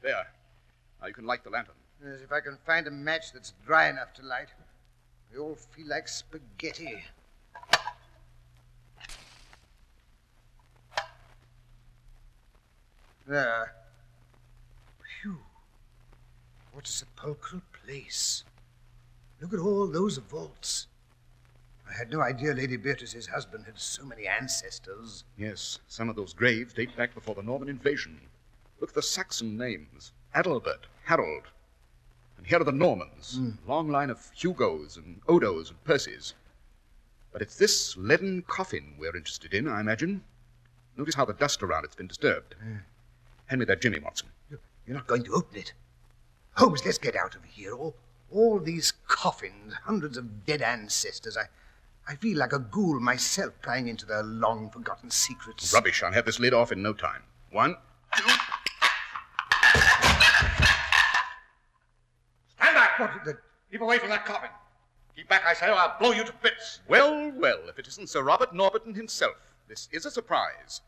There. 0.01 0.27
Now 1.01 1.07
you 1.07 1.13
can 1.13 1.25
light 1.25 1.43
the 1.43 1.49
lantern. 1.49 1.75
If 2.23 2.31
I 2.31 2.39
can 2.39 2.57
find 2.65 2.87
a 2.87 2.91
match 2.91 3.33
that's 3.33 3.53
dry 3.65 3.89
enough 3.89 4.13
to 4.15 4.21
light. 4.23 4.49
They 5.31 5.39
all 5.39 5.55
feel 5.55 5.87
like 5.87 6.07
spaghetti. 6.07 7.03
There. 13.27 13.73
What 16.75 16.89
a 16.89 16.91
sepulchral 16.91 17.61
place. 17.85 18.43
Look 19.39 19.53
at 19.53 19.59
all 19.59 19.87
those 19.87 20.17
vaults. 20.17 20.87
I 21.89 21.93
had 21.93 22.11
no 22.11 22.19
idea 22.19 22.53
Lady 22.53 22.75
Beatrice's 22.75 23.27
husband 23.27 23.63
had 23.65 23.79
so 23.79 24.03
many 24.03 24.27
ancestors. 24.27 25.23
Yes, 25.37 25.79
some 25.87 26.09
of 26.09 26.17
those 26.17 26.33
graves 26.33 26.73
date 26.73 26.93
back 26.97 27.13
before 27.13 27.33
the 27.33 27.43
Norman 27.43 27.69
invasion. 27.69 28.19
Look 28.81 28.89
at 28.89 28.93
the 28.93 29.01
Saxon 29.01 29.57
names 29.57 30.11
Adalbert, 30.35 30.87
Harold. 31.05 31.43
And 32.37 32.45
here 32.45 32.59
are 32.59 32.65
the 32.65 32.73
Normans. 32.73 33.37
Hmm. 33.37 33.51
Long 33.65 33.89
line 33.89 34.09
of 34.09 34.29
Hugos 34.35 34.97
and 34.97 35.25
Odos 35.27 35.69
and 35.69 35.81
Percys. 35.85 36.33
But 37.31 37.41
it's 37.41 37.55
this 37.57 37.95
leaden 37.95 38.41
coffin 38.47 38.95
we're 38.99 39.15
interested 39.15 39.53
in, 39.53 39.69
I 39.69 39.79
imagine. 39.79 40.25
Notice 40.97 41.15
how 41.15 41.23
the 41.23 41.33
dust 41.35 41.63
around 41.63 41.85
it's 41.85 41.95
been 41.95 42.07
disturbed. 42.07 42.55
Hmm. 42.61 42.79
Hand 43.45 43.59
me 43.59 43.65
that 43.65 43.81
Jimmy, 43.81 43.99
Watson. 43.99 44.27
You're 44.49 44.97
not 44.97 45.07
going 45.07 45.23
to 45.23 45.31
open 45.31 45.57
it. 45.57 45.71
Holmes, 46.57 46.85
let's 46.85 46.97
get 46.97 47.17
out 47.17 47.35
of 47.35 47.43
here. 47.43 47.73
All, 47.73 47.95
all 48.31 48.59
these 48.59 48.93
coffins, 49.07 49.73
hundreds 49.83 50.17
of 50.17 50.45
dead 50.45 50.61
ancestors. 50.61 51.35
I, 51.37 51.47
I 52.07 52.15
feel 52.15 52.37
like 52.37 52.53
a 52.53 52.59
ghoul 52.59 52.99
myself 53.01 53.53
prying 53.61 53.89
into 53.89 54.05
their 54.05 54.23
long 54.23 54.69
forgotten 54.69 55.11
secrets. 55.11 55.73
Rubbish. 55.73 56.01
I'll 56.01 56.13
have 56.13 56.25
this 56.25 56.39
lid 56.39 56.53
off 56.53 56.71
in 56.71 56.81
no 56.81 56.93
time. 56.93 57.23
One, 57.51 57.75
two. 58.15 58.23
Stand 62.57 62.73
back! 62.73 62.99
What 62.99 63.11
the... 63.25 63.37
Keep 63.69 63.81
away 63.81 63.99
from 63.99 64.09
that 64.09 64.25
coffin. 64.25 64.49
Keep 65.13 65.27
back, 65.27 65.43
I 65.45 65.53
say, 65.53 65.67
or 65.67 65.73
I'll 65.73 65.99
blow 65.99 66.11
you 66.11 66.23
to 66.23 66.33
bits. 66.41 66.79
Well, 66.87 67.31
well, 67.35 67.59
if 67.67 67.79
it 67.79 67.87
isn't 67.87 68.09
Sir 68.09 68.23
Robert 68.23 68.53
Norberton 68.53 68.95
himself, 68.95 69.35
this 69.67 69.89
is 69.91 70.05
a 70.05 70.11
surprise. 70.11 70.81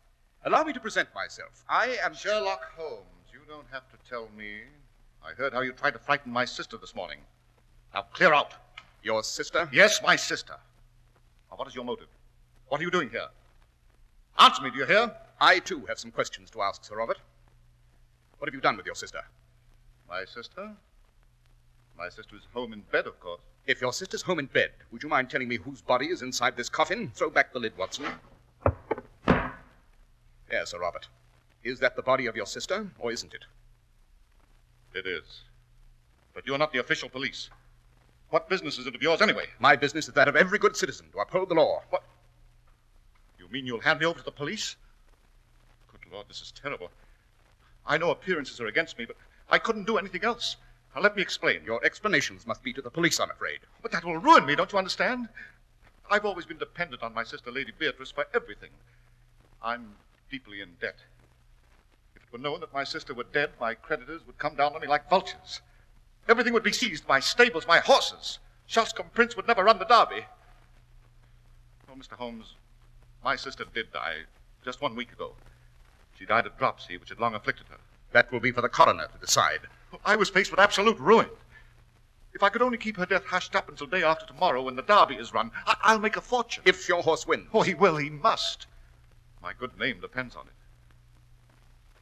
Allow 0.46 0.64
me 0.64 0.72
to 0.72 0.80
present 0.80 1.10
myself. 1.14 1.66
I 1.68 1.98
am 2.04 2.14
Sherlock 2.14 2.62
Holmes, 2.78 3.32
you 3.34 3.40
don't 3.50 3.68
have 3.72 3.90
to 3.90 3.98
tell 4.10 4.30
me. 4.38 4.62
I 5.28 5.34
heard 5.34 5.54
how 5.54 5.60
you 5.60 5.74
tried 5.74 5.92
to 5.92 6.00
frighten 6.00 6.32
my 6.32 6.46
sister 6.46 6.78
this 6.78 6.96
morning. 6.96 7.20
Now 7.94 8.04
clear 8.14 8.34
out. 8.34 8.54
your 9.04 9.24
sister. 9.24 9.70
Yes, 9.74 10.02
my 10.02 10.16
sister. 10.16 10.56
Now, 11.50 11.58
what 11.58 11.68
is 11.68 11.76
your 11.76 11.84
motive? 11.84 12.08
What 12.70 12.80
are 12.80 12.84
you 12.84 12.92
doing 12.92 13.10
here? 13.10 13.28
Answer 14.40 14.62
me, 14.62 14.72
do 14.72 14.78
you 14.78 14.86
hear? 14.86 15.12
I, 15.40 15.60
too, 15.60 15.86
have 15.88 16.00
some 16.00 16.12
questions 16.12 16.50
to 16.52 16.62
ask, 16.62 16.86
Sir 16.86 16.96
Robert. 16.96 17.18
What 18.38 18.48
have 18.48 18.54
you 18.56 18.62
done 18.62 18.78
with 18.78 18.86
your 18.86 18.96
sister? 18.96 19.22
My 20.08 20.24
sister? 20.26 20.72
My 21.98 22.10
sister 22.10 22.36
is 22.36 22.44
home 22.54 22.74
in 22.74 22.82
bed, 22.92 23.08
of 23.08 23.20
course. 23.20 23.42
If 23.66 23.82
your 23.82 23.92
sister's 23.92 24.22
home 24.22 24.40
in 24.40 24.46
bed, 24.46 24.72
would 24.92 25.04
you 25.04 25.10
mind 25.10 25.30
telling 25.30 25.48
me 25.48 25.58
whose 25.58 25.82
body 25.82 26.08
is 26.08 26.22
inside 26.22 26.56
this 26.56 26.70
coffin? 26.70 27.12
Throw 27.14 27.30
back 27.30 27.52
the 27.52 27.60
lid, 27.60 27.78
Watson. 27.78 28.06
Yes, 30.50 30.72
Sir 30.72 30.80
Robert. 30.80 31.08
Is 31.64 31.80
that 31.80 31.96
the 31.98 32.02
body 32.02 32.28
of 32.28 32.36
your 32.36 32.46
sister, 32.46 32.88
or 33.00 33.12
isn't 33.12 33.34
it? 33.34 33.44
It 34.98 35.06
is. 35.06 35.42
But 36.34 36.48
you're 36.48 36.58
not 36.58 36.74
the 36.74 36.80
official 36.80 37.08
police. 37.08 37.52
What 38.32 38.50
business 38.50 38.80
is 38.80 38.88
it 38.88 38.96
of 38.96 39.02
yours, 39.02 39.22
anyway? 39.22 39.46
My 39.60 39.76
business 39.76 40.08
is 40.08 40.14
that 40.16 40.28
of 40.28 40.36
every 40.36 40.58
good 40.58 40.76
citizen 40.76 41.06
to 41.12 41.20
uphold 41.20 41.50
the 41.50 41.54
law. 41.54 41.84
What? 41.92 42.04
You 43.38 43.48
mean 43.50 43.68
you'll 43.68 43.80
hand 43.80 44.00
me 44.00 44.08
over 44.08 44.18
to 44.18 44.26
the 44.26 44.32
police? 44.32 44.76
Good 45.92 46.12
Lord, 46.12 46.28
this 46.28 46.42
is 46.42 46.52
terrible. 46.52 46.90
I 47.86 47.98
know 48.00 48.10
appearances 48.10 48.60
are 48.60 48.66
against 48.66 48.98
me, 48.98 49.06
but 49.06 49.18
I 49.52 49.60
couldn't 49.60 49.86
do 49.86 50.00
anything 50.00 50.24
else. 50.24 50.58
Now, 50.96 51.02
let 51.02 51.16
me 51.16 51.22
explain. 51.22 51.64
Your 51.64 51.84
explanations 51.86 52.48
must 52.48 52.64
be 52.64 52.74
to 52.74 52.82
the 52.82 52.90
police, 52.90 53.20
I'm 53.20 53.30
afraid. 53.30 53.60
But 53.84 53.92
that 53.92 54.04
will 54.04 54.18
ruin 54.18 54.48
me, 54.48 54.56
don't 54.56 54.72
you 54.72 54.80
understand? 54.80 55.30
I've 56.10 56.26
always 56.26 56.48
been 56.48 56.58
dependent 56.58 57.04
on 57.04 57.14
my 57.14 57.24
sister, 57.24 57.52
Lady 57.52 57.72
Beatrice, 57.78 58.12
for 58.12 58.26
everything. 58.34 58.72
I'm 59.62 59.94
deeply 60.32 60.62
in 60.62 60.70
debt. 60.82 60.98
It 62.28 62.34
were 62.34 62.40
known 62.40 62.60
that 62.60 62.74
my 62.74 62.84
sister 62.84 63.14
were 63.14 63.24
dead, 63.24 63.52
my 63.60 63.74
creditors 63.74 64.26
would 64.28 64.38
come 64.38 64.56
down 64.56 64.76
on 64.76 64.82
me 64.82 64.88
like 64.88 65.10
vultures. 65.10 65.62
Everything 66.28 66.52
would 66.54 66.64
be 66.64 66.74
seized 66.74 67.08
my 67.08 67.22
stables, 67.22 67.66
my 67.66 67.80
horses. 67.80 68.40
Shoscombe 68.70 69.14
Prince 69.14 69.38
would 69.38 69.48
never 69.48 69.64
run 69.64 69.80
the 69.80 69.86
Derby. 69.86 70.26
Oh, 71.90 71.96
Mr. 71.96 72.18
Holmes, 72.18 72.56
my 73.24 73.38
sister 73.38 73.64
did 73.74 73.94
die 73.94 74.24
just 74.66 74.82
one 74.82 74.94
week 74.96 75.14
ago. 75.14 75.36
She 76.20 76.26
died 76.26 76.46
of 76.46 76.58
dropsy, 76.58 76.98
which 76.98 77.10
had 77.10 77.20
long 77.20 77.34
afflicted 77.34 77.68
her. 77.70 77.78
That 78.12 78.30
will 78.32 78.42
be 78.42 78.52
for 78.52 78.62
the 78.62 78.68
coroner 78.70 79.08
to 79.08 79.18
decide. 79.20 79.62
I 80.04 80.18
was 80.18 80.30
faced 80.30 80.52
with 80.52 80.60
absolute 80.60 81.00
ruin. 81.00 81.30
If 82.34 82.44
I 82.44 82.50
could 82.50 82.62
only 82.62 82.78
keep 82.78 82.98
her 82.98 83.06
death 83.06 83.26
hushed 83.26 83.56
up 83.56 83.70
until 83.70 83.88
day 83.88 84.04
after 84.04 84.26
tomorrow 84.26 84.62
when 84.64 84.76
the 84.76 84.82
Derby 84.82 85.16
is 85.16 85.34
run, 85.34 85.52
I- 85.66 85.78
I'll 85.82 86.00
make 86.00 86.18
a 86.18 86.22
fortune. 86.22 86.64
If 86.66 86.90
your 86.90 87.04
horse 87.04 87.26
wins. 87.26 87.48
Oh, 87.54 87.62
he 87.62 87.74
will, 87.74 87.96
he 87.96 88.10
must. 88.10 88.68
My 89.42 89.54
good 89.54 89.80
name 89.80 90.02
depends 90.02 90.36
on 90.36 90.48
it. 90.48 90.54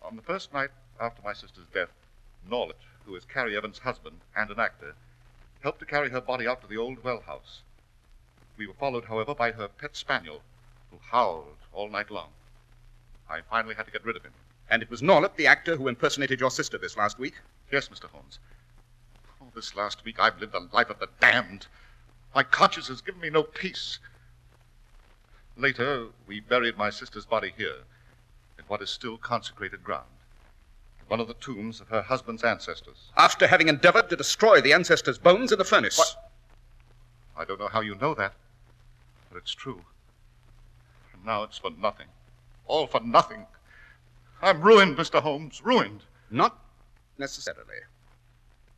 On 0.08 0.16
the 0.16 0.22
first 0.22 0.54
night 0.54 0.70
after 1.00 1.24
my 1.24 1.34
sister's 1.34 1.66
death, 1.74 1.90
Norlett, 2.48 2.78
who 3.06 3.16
is 3.16 3.26
Carrie 3.26 3.58
Evans' 3.58 3.80
husband 3.80 4.22
and 4.36 4.52
an 4.52 4.60
actor, 4.60 4.94
helped 5.62 5.80
to 5.80 5.86
carry 5.86 6.12
her 6.12 6.22
body 6.22 6.46
out 6.46 6.62
to 6.62 6.68
the 6.68 6.78
old 6.78 7.04
well 7.04 7.22
house. 7.22 7.62
We 8.56 8.68
were 8.68 8.76
followed, 8.76 9.06
however, 9.06 9.34
by 9.34 9.52
her 9.52 9.68
pet 9.68 9.96
spaniel, 9.96 10.44
who 10.92 11.00
howled 11.10 11.58
all 11.74 11.90
night 11.90 12.12
long. 12.12 12.30
I 13.28 13.42
finally 13.42 13.74
had 13.74 13.88
to 13.88 13.92
get 13.92 14.06
rid 14.06 14.16
of 14.16 14.22
him. 14.22 14.34
And 14.70 14.84
it 14.84 14.92
was 14.92 15.02
Norlett, 15.02 15.38
the 15.38 15.48
actor, 15.48 15.76
who 15.76 15.88
impersonated 15.88 16.40
your 16.40 16.52
sister 16.52 16.78
this 16.78 16.96
last 16.96 17.18
week. 17.18 17.42
Yes, 17.72 17.88
Mr. 17.88 18.06
Holmes. 18.06 18.38
Oh, 19.42 19.52
this 19.56 19.76
last 19.76 20.06
week 20.06 20.20
I've 20.20 20.40
lived 20.40 20.54
the 20.54 20.70
life 20.72 20.92
of 20.92 21.00
the 21.00 21.10
damned. 21.20 21.66
My 22.36 22.44
conscience 22.44 22.90
has 22.90 23.02
given 23.02 23.22
me 23.22 23.32
no 23.32 23.42
peace. 23.42 23.98
Later, 25.58 26.10
we 26.28 26.42
buried 26.42 26.78
my 26.78 26.92
sister's 26.92 27.26
body 27.26 27.54
here, 27.58 27.86
in 28.58 28.66
what 28.68 28.82
is 28.82 28.90
still 28.90 29.18
consecrated 29.18 29.84
ground. 29.84 30.06
One 31.08 31.20
of 31.20 31.28
the 31.28 31.36
tombs 31.36 31.82
of 31.82 31.90
her 31.90 32.02
husband's 32.02 32.44
ancestors. 32.44 33.12
After 33.16 33.48
having 33.48 33.70
endeavored 33.70 34.10
to 34.10 34.16
destroy 34.16 34.62
the 34.62 34.74
ancestors' 34.74 35.20
bones 35.20 35.52
in 35.52 35.58
the 35.58 35.64
furnace. 35.66 35.98
What? 35.98 36.32
I 37.38 37.46
don't 37.46 37.60
know 37.60 37.68
how 37.68 37.82
you 37.82 37.96
know 37.96 38.14
that, 38.16 38.34
but 39.30 39.38
it's 39.38 39.54
true. 39.54 39.82
And 41.14 41.26
now 41.26 41.44
it's 41.44 41.58
for 41.58 41.72
nothing. 41.72 42.08
All 42.66 42.88
for 42.88 43.02
nothing. 43.02 43.46
I'm 44.42 44.62
ruined, 44.62 44.98
Mr. 44.98 45.22
Holmes, 45.22 45.62
ruined. 45.64 46.02
Not 46.32 46.58
necessarily. 47.18 47.82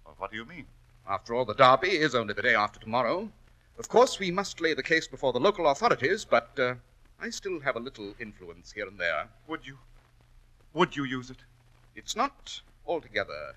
Well, 0.06 0.16
what 0.18 0.32
do 0.32 0.38
you 0.38 0.46
mean? 0.46 0.66
After 1.10 1.34
all, 1.34 1.46
the 1.46 1.54
Derby 1.54 1.98
is 1.98 2.16
only 2.16 2.34
the 2.34 2.42
day 2.42 2.56
after 2.56 2.80
tomorrow. 2.80 3.30
Of 3.80 3.88
course, 3.88 4.20
we 4.20 4.32
must 4.32 4.60
lay 4.60 4.74
the 4.74 4.84
case 4.84 5.08
before 5.08 5.32
the 5.32 5.40
local 5.40 5.68
authorities, 5.68 6.26
but 6.26 6.50
uh, 6.60 6.76
I 7.19 7.30
still 7.30 7.60
have 7.62 7.75
a 7.75 7.80
little 7.80 8.13
influence 8.19 8.71
here 8.71 8.88
and 8.88 8.99
there. 8.99 9.27
Would 9.47 9.65
you? 9.65 9.77
Would 10.73 10.95
you 10.95 11.03
use 11.03 11.32
it? 11.32 11.38
It's 11.95 12.15
not 12.15 12.62
altogether 12.86 13.56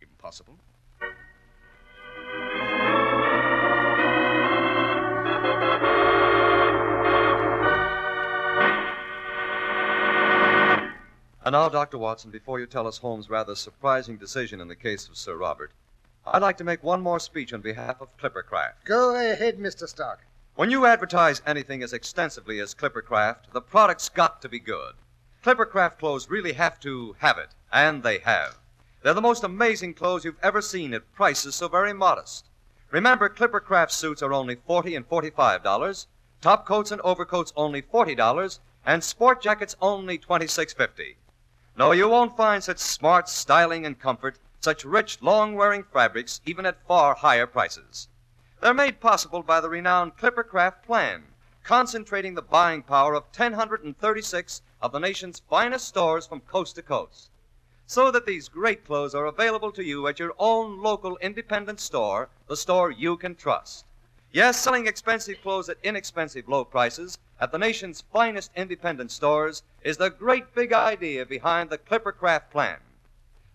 impossible. 0.00 0.54
And 11.44 11.52
now, 11.52 11.68
Dr. 11.68 11.98
Watson, 11.98 12.30
before 12.30 12.58
you 12.58 12.66
tell 12.66 12.86
us 12.86 12.96
Holmes' 12.96 13.28
rather 13.28 13.54
surprising 13.54 14.16
decision 14.16 14.60
in 14.62 14.68
the 14.68 14.76
case 14.76 15.08
of 15.08 15.16
Sir 15.16 15.36
Robert, 15.36 15.72
I'd 16.26 16.40
like 16.40 16.56
to 16.58 16.64
make 16.64 16.82
one 16.82 17.02
more 17.02 17.20
speech 17.20 17.52
on 17.52 17.60
behalf 17.60 18.00
of 18.00 18.16
Clippercraft. 18.16 18.84
Go 18.86 19.14
ahead, 19.14 19.58
Mr. 19.58 19.86
Stark. 19.86 20.20
When 20.56 20.70
you 20.70 20.86
advertise 20.86 21.42
anything 21.44 21.82
as 21.82 21.92
extensively 21.92 22.60
as 22.60 22.76
Clippercraft, 22.76 23.50
the 23.52 23.60
product's 23.60 24.08
got 24.08 24.40
to 24.40 24.48
be 24.48 24.60
good. 24.60 24.94
Clippercraft 25.42 25.98
clothes 25.98 26.30
really 26.30 26.52
have 26.52 26.78
to 26.78 27.16
have 27.18 27.38
it, 27.38 27.56
and 27.72 28.04
they 28.04 28.18
have. 28.18 28.58
They're 29.02 29.14
the 29.14 29.20
most 29.20 29.42
amazing 29.42 29.94
clothes 29.94 30.24
you've 30.24 30.38
ever 30.44 30.62
seen 30.62 30.94
at 30.94 31.12
prices 31.12 31.56
so 31.56 31.66
very 31.66 31.92
modest. 31.92 32.50
Remember, 32.92 33.28
Clippercraft 33.28 33.90
suits 33.90 34.22
are 34.22 34.32
only 34.32 34.54
40 34.54 34.94
and 34.94 35.08
$45, 35.08 36.06
top 36.40 36.64
coats 36.64 36.92
and 36.92 37.00
overcoats 37.00 37.52
only 37.56 37.82
$40, 37.82 38.60
and 38.86 39.02
sport 39.02 39.42
jackets 39.42 39.74
only 39.82 40.18
$26.50. 40.18 41.16
No, 41.76 41.90
you 41.90 42.08
won't 42.08 42.36
find 42.36 42.62
such 42.62 42.78
smart 42.78 43.28
styling 43.28 43.84
and 43.84 43.98
comfort, 43.98 44.38
such 44.60 44.84
rich, 44.84 45.20
long 45.20 45.56
wearing 45.56 45.82
fabrics, 45.82 46.40
even 46.46 46.64
at 46.64 46.86
far 46.86 47.16
higher 47.16 47.48
prices. 47.48 48.06
They're 48.64 48.72
made 48.72 48.98
possible 48.98 49.42
by 49.42 49.60
the 49.60 49.68
renowned 49.68 50.16
Clippercraft 50.16 50.84
plan, 50.84 51.24
concentrating 51.64 52.34
the 52.34 52.40
buying 52.40 52.82
power 52.82 53.12
of 53.12 53.24
1,036 53.24 54.62
of 54.80 54.90
the 54.90 54.98
nation's 54.98 55.42
finest 55.50 55.86
stores 55.86 56.26
from 56.26 56.40
coast 56.40 56.76
to 56.76 56.82
coast. 56.82 57.28
So 57.86 58.10
that 58.10 58.24
these 58.24 58.48
great 58.48 58.86
clothes 58.86 59.14
are 59.14 59.26
available 59.26 59.70
to 59.72 59.84
you 59.84 60.06
at 60.06 60.18
your 60.18 60.32
own 60.38 60.80
local 60.80 61.18
independent 61.18 61.78
store, 61.78 62.30
the 62.48 62.56
store 62.56 62.90
you 62.90 63.18
can 63.18 63.34
trust. 63.34 63.84
Yes, 64.32 64.58
selling 64.58 64.86
expensive 64.86 65.42
clothes 65.42 65.68
at 65.68 65.76
inexpensive 65.82 66.48
low 66.48 66.64
prices 66.64 67.18
at 67.38 67.52
the 67.52 67.58
nation's 67.58 68.00
finest 68.14 68.50
independent 68.56 69.10
stores 69.10 69.62
is 69.82 69.98
the 69.98 70.08
great 70.08 70.54
big 70.54 70.72
idea 70.72 71.26
behind 71.26 71.68
the 71.68 71.76
Clippercraft 71.76 72.48
plan. 72.50 72.78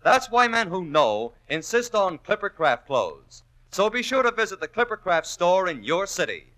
That's 0.04 0.30
why 0.30 0.46
men 0.46 0.68
who 0.68 0.84
know 0.84 1.32
insist 1.48 1.96
on 1.96 2.20
Clippercraft 2.20 2.86
clothes. 2.86 3.42
So 3.72 3.88
be 3.88 4.02
sure 4.02 4.24
to 4.24 4.32
visit 4.32 4.58
the 4.58 4.66
Clippercraft 4.66 5.26
store 5.26 5.68
in 5.68 5.84
your 5.84 6.04
city. 6.04 6.54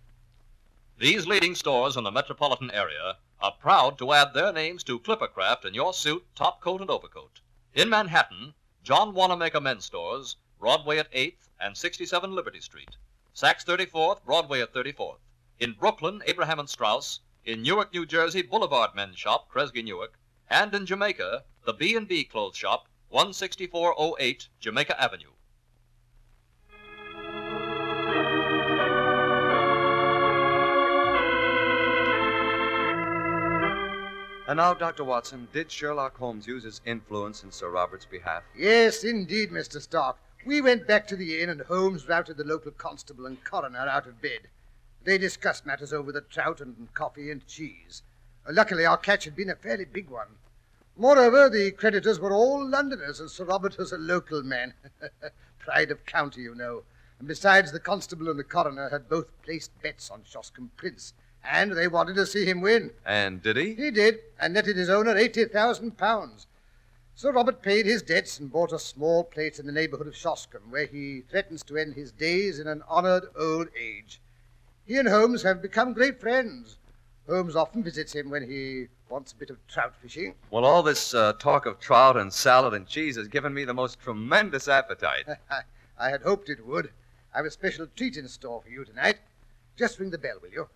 These 0.99 1.27
leading 1.27 1.55
stores 1.55 1.95
in 1.95 2.05
the 2.05 2.11
metropolitan 2.11 2.71
area 2.71 3.19
are 3.39 3.53
proud 3.53 3.99
to 3.99 4.15
add 4.15 4.33
their 4.33 4.51
names 4.51 4.83
to 4.85 4.99
Clippercraft 4.99 5.67
in 5.67 5.75
your 5.75 5.93
suit, 5.93 6.25
top 6.35 6.63
coat, 6.63 6.81
and 6.81 6.89
overcoat. 6.89 7.41
In 7.75 7.91
Manhattan, 7.91 8.55
John 8.83 9.13
Wanamaker 9.13 9.61
Men's 9.61 9.85
Stores, 9.85 10.37
Broadway 10.59 10.97
at 10.97 11.13
8th 11.13 11.51
and 11.61 11.77
67 11.77 12.35
Liberty 12.35 12.61
Street. 12.61 12.97
Saks 13.37 13.63
34th, 13.63 14.25
Broadway 14.25 14.63
at 14.63 14.73
34th. 14.73 15.21
In 15.61 15.75
Brooklyn, 15.75 16.23
Abraham 16.25 16.61
and 16.61 16.71
Straus. 16.71 17.21
In 17.45 17.61
Newark, 17.61 17.93
New 17.93 18.07
Jersey, 18.07 18.41
Boulevard 18.41 18.95
Men's 18.95 19.19
Shop, 19.19 19.51
Kresge 19.53 19.85
Newark. 19.85 20.19
And 20.49 20.75
in 20.75 20.87
Jamaica, 20.87 21.45
the 21.67 21.75
B&B 21.75 22.25
Clothes 22.25 22.57
Shop, 22.57 22.89
16408 23.11 24.49
Jamaica 24.61 24.99
Avenue. 24.99 25.33
And 34.49 34.57
now, 34.57 34.75
Dr. 34.75 35.05
Watson, 35.05 35.47
did 35.53 35.71
Sherlock 35.71 36.17
Holmes 36.19 36.49
use 36.49 36.65
his 36.65 36.81
influence 36.85 37.45
in 37.45 37.53
Sir 37.53 37.71
Robert's 37.71 38.07
behalf? 38.07 38.43
Yes, 38.57 39.05
indeed, 39.05 39.51
Mr. 39.53 39.81
Stark. 39.81 40.17
We 40.45 40.61
went 40.61 40.89
back 40.89 41.07
to 41.09 41.17
the 41.17 41.41
inn, 41.41 41.49
and 41.49 41.61
Holmes 41.61 42.09
routed 42.09 42.37
the 42.37 42.45
local 42.45 42.73
constable 42.73 43.27
and 43.27 43.43
coroner 43.45 43.79
out 43.79 44.09
of 44.09 44.21
bed. 44.21 44.49
They 45.05 45.17
discussed 45.17 45.65
matters 45.65 45.93
over 45.93 46.11
the 46.11 46.23
trout 46.23 46.61
and 46.61 46.93
coffee 46.93 47.31
and 47.31 47.47
cheese. 47.47 48.03
Luckily, 48.51 48.85
our 48.85 48.97
catch 48.97 49.25
had 49.25 49.37
been 49.37 49.51
a 49.51 49.55
fairly 49.55 49.85
big 49.85 50.11
one. 50.11 50.35
Moreover, 50.97 51.49
the 51.49 51.71
creditors 51.71 52.19
were 52.19 52.33
all 52.33 52.69
Londoners, 52.69 53.21
and 53.21 53.31
Sir 53.31 53.45
Robert 53.45 53.79
was 53.79 53.93
a 53.93 53.99
local 53.99 54.43
man. 54.43 54.75
Pride 55.61 55.93
of 55.93 56.05
county, 56.05 56.43
you 56.43 56.57
know. 56.57 56.83
And 57.21 57.29
besides, 57.29 57.71
the 57.71 57.79
constable 57.79 58.29
and 58.29 58.39
the 58.39 58.45
coroner 58.45 58.89
had 58.89 59.09
both 59.09 59.41
placed 59.43 59.71
bets 59.83 60.11
on 60.11 60.23
Shoscombe 60.23 60.71
Prince, 60.77 61.15
and 61.45 61.73
they 61.73 61.89
wanted 61.89 62.15
to 62.17 62.27
see 62.27 62.45
him 62.45 62.61
win. 62.61 62.91
And 63.05 63.43
did 63.43 63.57
he? 63.57 63.75
He 63.75 63.91
did, 63.91 64.21
and 64.39 64.55
netted 64.55 64.77
his 64.77 64.89
owner 64.89 65.17
eighty 65.17 65.45
thousand 65.45 65.99
pounds. 65.99 66.47
Sir 67.15 67.33
Robert 67.33 67.63
paid 67.63 67.85
his 67.85 68.03
debts 68.03 68.41
and 68.41 68.51
bought 68.51 68.73
a 68.73 68.79
small 68.79 69.23
place 69.23 69.59
in 69.59 69.67
the 69.67 69.73
neighborhood 69.73 70.07
of 70.07 70.15
Shoscombe, 70.15 70.71
where 70.71 70.87
he 70.87 71.23
threatens 71.31 71.63
to 71.65 71.77
end 71.77 71.95
his 71.95 72.11
days 72.11 72.59
in 72.59 72.67
an 72.67 72.83
honored 72.89 73.25
old 73.37 73.69
age. 73.79 74.21
He 74.87 74.97
and 74.97 75.09
Holmes 75.09 75.43
have 75.43 75.63
become 75.63 75.93
great 75.93 76.21
friends. 76.21 76.79
Holmes 77.29 77.55
often 77.55 77.83
visits 77.83 78.15
him 78.15 78.31
when 78.31 78.49
he 78.49 78.89
wants 79.09 79.33
a 79.33 79.37
bit 79.37 79.51
of 79.51 79.65
trout 79.69 79.95
fishing. 80.01 80.35
Well, 80.51 80.65
all 80.65 80.83
this 80.83 81.15
uh, 81.15 81.35
talk 81.35 81.67
of 81.67 81.79
trout 81.79 82.17
and 82.17 82.33
salad 82.33 82.75
and 82.75 82.87
cheese 82.87 83.17
has 83.17 83.29
given 83.29 83.55
me 83.55 83.65
the 83.65 83.75
most 83.75 84.01
tremendous 84.01 84.67
appetite. 84.67 85.27
I 85.99 86.09
had 86.11 86.23
hoped 86.23 86.49
it 86.49 86.67
would. 86.67 86.91
I've 87.35 87.45
a 87.45 87.51
special 87.51 87.87
treat 87.95 88.17
in 88.17 88.27
store 88.27 88.63
for 88.63 88.71
you 88.71 88.85
tonight. 88.85 89.19
Just 89.77 89.99
ring 89.99 90.11
the 90.11 90.19
bell, 90.19 90.39
will 90.43 90.51
you? 90.51 90.69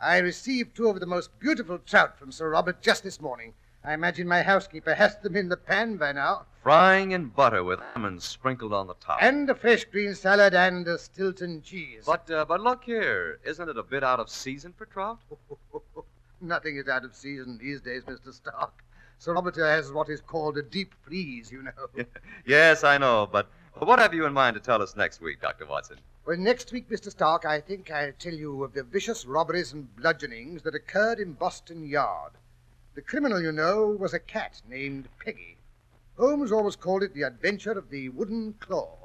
I 0.00 0.18
received 0.18 0.76
two 0.76 0.88
of 0.88 1.00
the 1.00 1.06
most 1.06 1.38
beautiful 1.38 1.78
trout 1.78 2.18
from 2.18 2.30
Sir 2.30 2.50
Robert 2.50 2.82
just 2.82 3.02
this 3.02 3.20
morning. 3.20 3.54
I 3.82 3.94
imagine 3.94 4.28
my 4.28 4.42
housekeeper 4.42 4.94
has 4.94 5.16
them 5.18 5.36
in 5.36 5.48
the 5.48 5.56
pan 5.56 5.96
by 5.96 6.12
now. 6.12 6.44
Frying 6.62 7.12
in 7.12 7.26
butter 7.26 7.64
with 7.64 7.80
lemons 7.94 8.24
sprinkled 8.24 8.74
on 8.74 8.88
the 8.88 8.94
top. 8.94 9.22
And 9.22 9.48
a 9.48 9.54
fresh 9.54 9.84
green 9.84 10.14
salad 10.14 10.54
and 10.54 10.86
a 10.86 10.98
Stilton 10.98 11.62
cheese. 11.62 12.02
But, 12.04 12.30
uh, 12.30 12.44
but 12.44 12.60
look 12.60 12.84
here, 12.84 13.38
isn't 13.44 13.68
it 13.68 13.78
a 13.78 13.82
bit 13.82 14.04
out 14.04 14.20
of 14.20 14.28
season 14.28 14.74
for 14.76 14.84
trout? 14.84 15.20
Nothing 16.40 16.76
is 16.76 16.88
out 16.88 17.04
of 17.04 17.14
season 17.14 17.58
these 17.58 17.80
days, 17.80 18.02
Mr. 18.02 18.34
Stark. 18.34 18.84
Sir 19.18 19.32
Robert 19.32 19.56
has 19.56 19.92
what 19.92 20.10
is 20.10 20.20
called 20.20 20.58
a 20.58 20.62
deep 20.62 20.92
freeze, 21.02 21.50
you 21.50 21.62
know. 21.62 22.04
yes, 22.46 22.84
I 22.84 22.98
know, 22.98 23.26
but 23.30 23.48
what 23.84 23.98
have 23.98 24.14
you 24.14 24.24
in 24.26 24.32
mind 24.32 24.54
to 24.54 24.60
tell 24.60 24.80
us 24.82 24.96
next 24.96 25.20
week, 25.20 25.40
Dr. 25.40 25.66
Watson? 25.66 25.98
Well, 26.26 26.36
next 26.36 26.72
week, 26.72 26.88
Mr. 26.88 27.10
Stark, 27.10 27.44
I 27.44 27.60
think 27.60 27.90
I'll 27.90 28.12
tell 28.18 28.32
you 28.32 28.64
of 28.64 28.72
the 28.72 28.82
vicious 28.82 29.26
robberies 29.26 29.72
and 29.72 29.94
bludgeonings 29.96 30.62
that 30.62 30.74
occurred 30.74 31.20
in 31.20 31.34
Boston 31.34 31.86
Yard. 31.86 32.32
The 32.94 33.02
criminal, 33.02 33.40
you 33.40 33.52
know, 33.52 33.86
was 33.88 34.14
a 34.14 34.18
cat 34.18 34.62
named 34.68 35.08
Peggy. 35.22 35.58
Holmes 36.18 36.50
always 36.50 36.74
called 36.74 37.02
it 37.02 37.12
the 37.12 37.22
adventure 37.22 37.72
of 37.72 37.90
the 37.90 38.08
wooden 38.08 38.54
claw. 38.58 38.96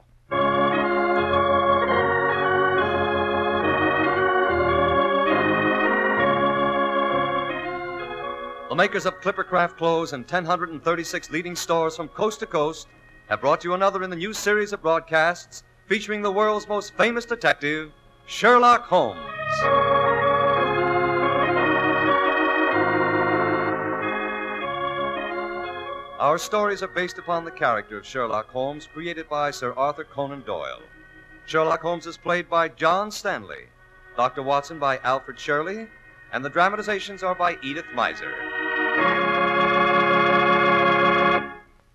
The 8.70 8.76
makers 8.76 9.06
of 9.06 9.20
Clippercraft 9.20 9.76
clothes 9.76 10.14
and 10.14 10.24
1,036 10.24 11.30
leading 11.30 11.58
stores 11.58 11.98
from 11.98 12.08
coast 12.08 12.40
to 12.40 12.46
coast 12.46 12.88
have 13.32 13.40
brought 13.40 13.64
you 13.64 13.74
another 13.74 14.04
in 14.04 14.10
the 14.10 14.16
new 14.18 14.34
series 14.34 14.74
of 14.74 14.82
broadcasts 14.82 15.64
featuring 15.88 16.22
the 16.22 16.30
world's 16.30 16.68
most 16.68 16.94
famous 16.96 17.24
detective, 17.24 17.90
Sherlock 18.26 18.84
Holmes. 18.88 19.22
Our 26.20 26.38
stories 26.38 26.84
are 26.84 26.90
based 26.90 27.20
upon 27.20 27.46
the 27.46 27.52
character 27.52 27.98
of 27.98 28.06
Sherlock 28.06 28.50
Holmes 28.50 28.86
created 28.86 29.30
by 29.30 29.52
Sir 29.52 29.72
Arthur 29.78 30.04
Conan 30.04 30.44
Doyle. 30.46 30.82
Sherlock 31.46 31.82
Holmes 31.82 32.08
is 32.08 32.18
played 32.18 32.50
by 32.50 32.68
John 32.68 33.12
Stanley, 33.12 33.70
Dr. 34.18 34.44
Watson 34.44 34.78
by 34.78 34.98
Alfred 35.06 35.40
Shirley, 35.40 35.88
and 36.34 36.44
the 36.44 36.50
dramatizations 36.50 37.24
are 37.24 37.36
by 37.36 37.58
Edith 37.64 37.86
Meiser. 37.96 39.31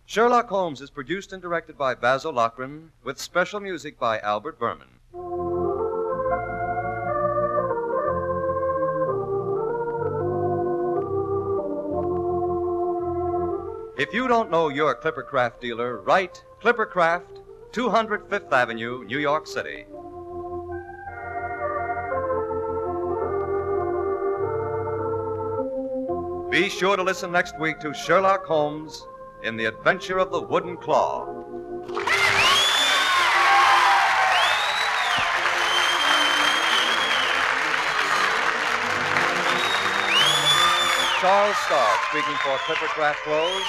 Sherlock 0.08 0.48
Holmes 0.48 0.80
is 0.80 0.88
produced 0.88 1.32
and 1.32 1.42
directed 1.42 1.76
by 1.76 1.96
Basil 1.96 2.32
Loughrane, 2.32 2.90
with 3.02 3.18
special 3.18 3.58
music 3.58 3.98
by 3.98 4.20
Albert 4.20 4.56
Buhrman. 4.60 4.86
If 13.98 14.14
you 14.14 14.28
don't 14.28 14.48
know 14.48 14.68
your 14.68 14.94
Clippercraft 14.94 15.58
dealer, 15.60 16.00
write 16.02 16.44
Clippercraft, 16.62 17.42
200 17.72 18.30
Fifth 18.30 18.52
Avenue, 18.52 19.02
New 19.04 19.18
York 19.18 19.48
City. 19.48 19.86
Be 26.48 26.68
sure 26.68 26.96
to 26.96 27.02
listen 27.02 27.32
next 27.32 27.58
week 27.58 27.80
to 27.80 27.92
Sherlock 27.92 28.44
Holmes 28.44 29.04
in 29.46 29.56
the 29.56 29.64
adventure 29.64 30.18
of 30.18 30.32
the 30.32 30.40
wooden 30.40 30.76
claw. 30.76 31.24
Charles 41.20 41.56
Stark 41.58 42.00
speaking 42.10 42.34
for 42.42 42.56
Clippercraft 42.66 43.22
Clothes. 43.22 43.62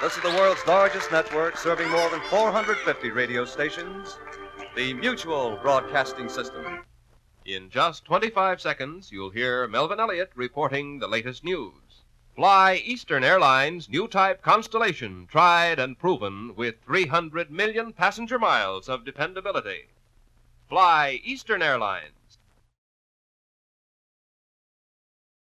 This 0.00 0.16
is 0.16 0.22
the 0.22 0.30
world's 0.30 0.66
largest 0.66 1.12
network 1.12 1.58
serving 1.58 1.90
more 1.90 2.08
than 2.08 2.20
450 2.22 3.10
radio 3.10 3.44
stations. 3.44 4.18
The 4.76 4.94
Mutual 4.94 5.58
Broadcasting 5.60 6.30
System. 6.30 6.84
In 7.44 7.68
just 7.68 8.04
25 8.06 8.62
seconds, 8.62 9.12
you'll 9.12 9.30
hear 9.30 9.68
Melvin 9.68 10.00
Elliott 10.00 10.30
reporting 10.34 10.98
the 10.98 11.08
latest 11.08 11.44
news. 11.44 11.87
Fly 12.38 12.74
Eastern 12.84 13.24
Airlines' 13.24 13.88
new 13.88 14.06
type 14.06 14.42
Constellation, 14.42 15.26
tried 15.26 15.80
and 15.80 15.98
proven 15.98 16.54
with 16.54 16.80
300 16.86 17.50
million 17.50 17.92
passenger 17.92 18.38
miles 18.38 18.88
of 18.88 19.04
dependability. 19.04 19.86
Fly 20.68 21.20
Eastern 21.24 21.62
Airlines. 21.62 22.12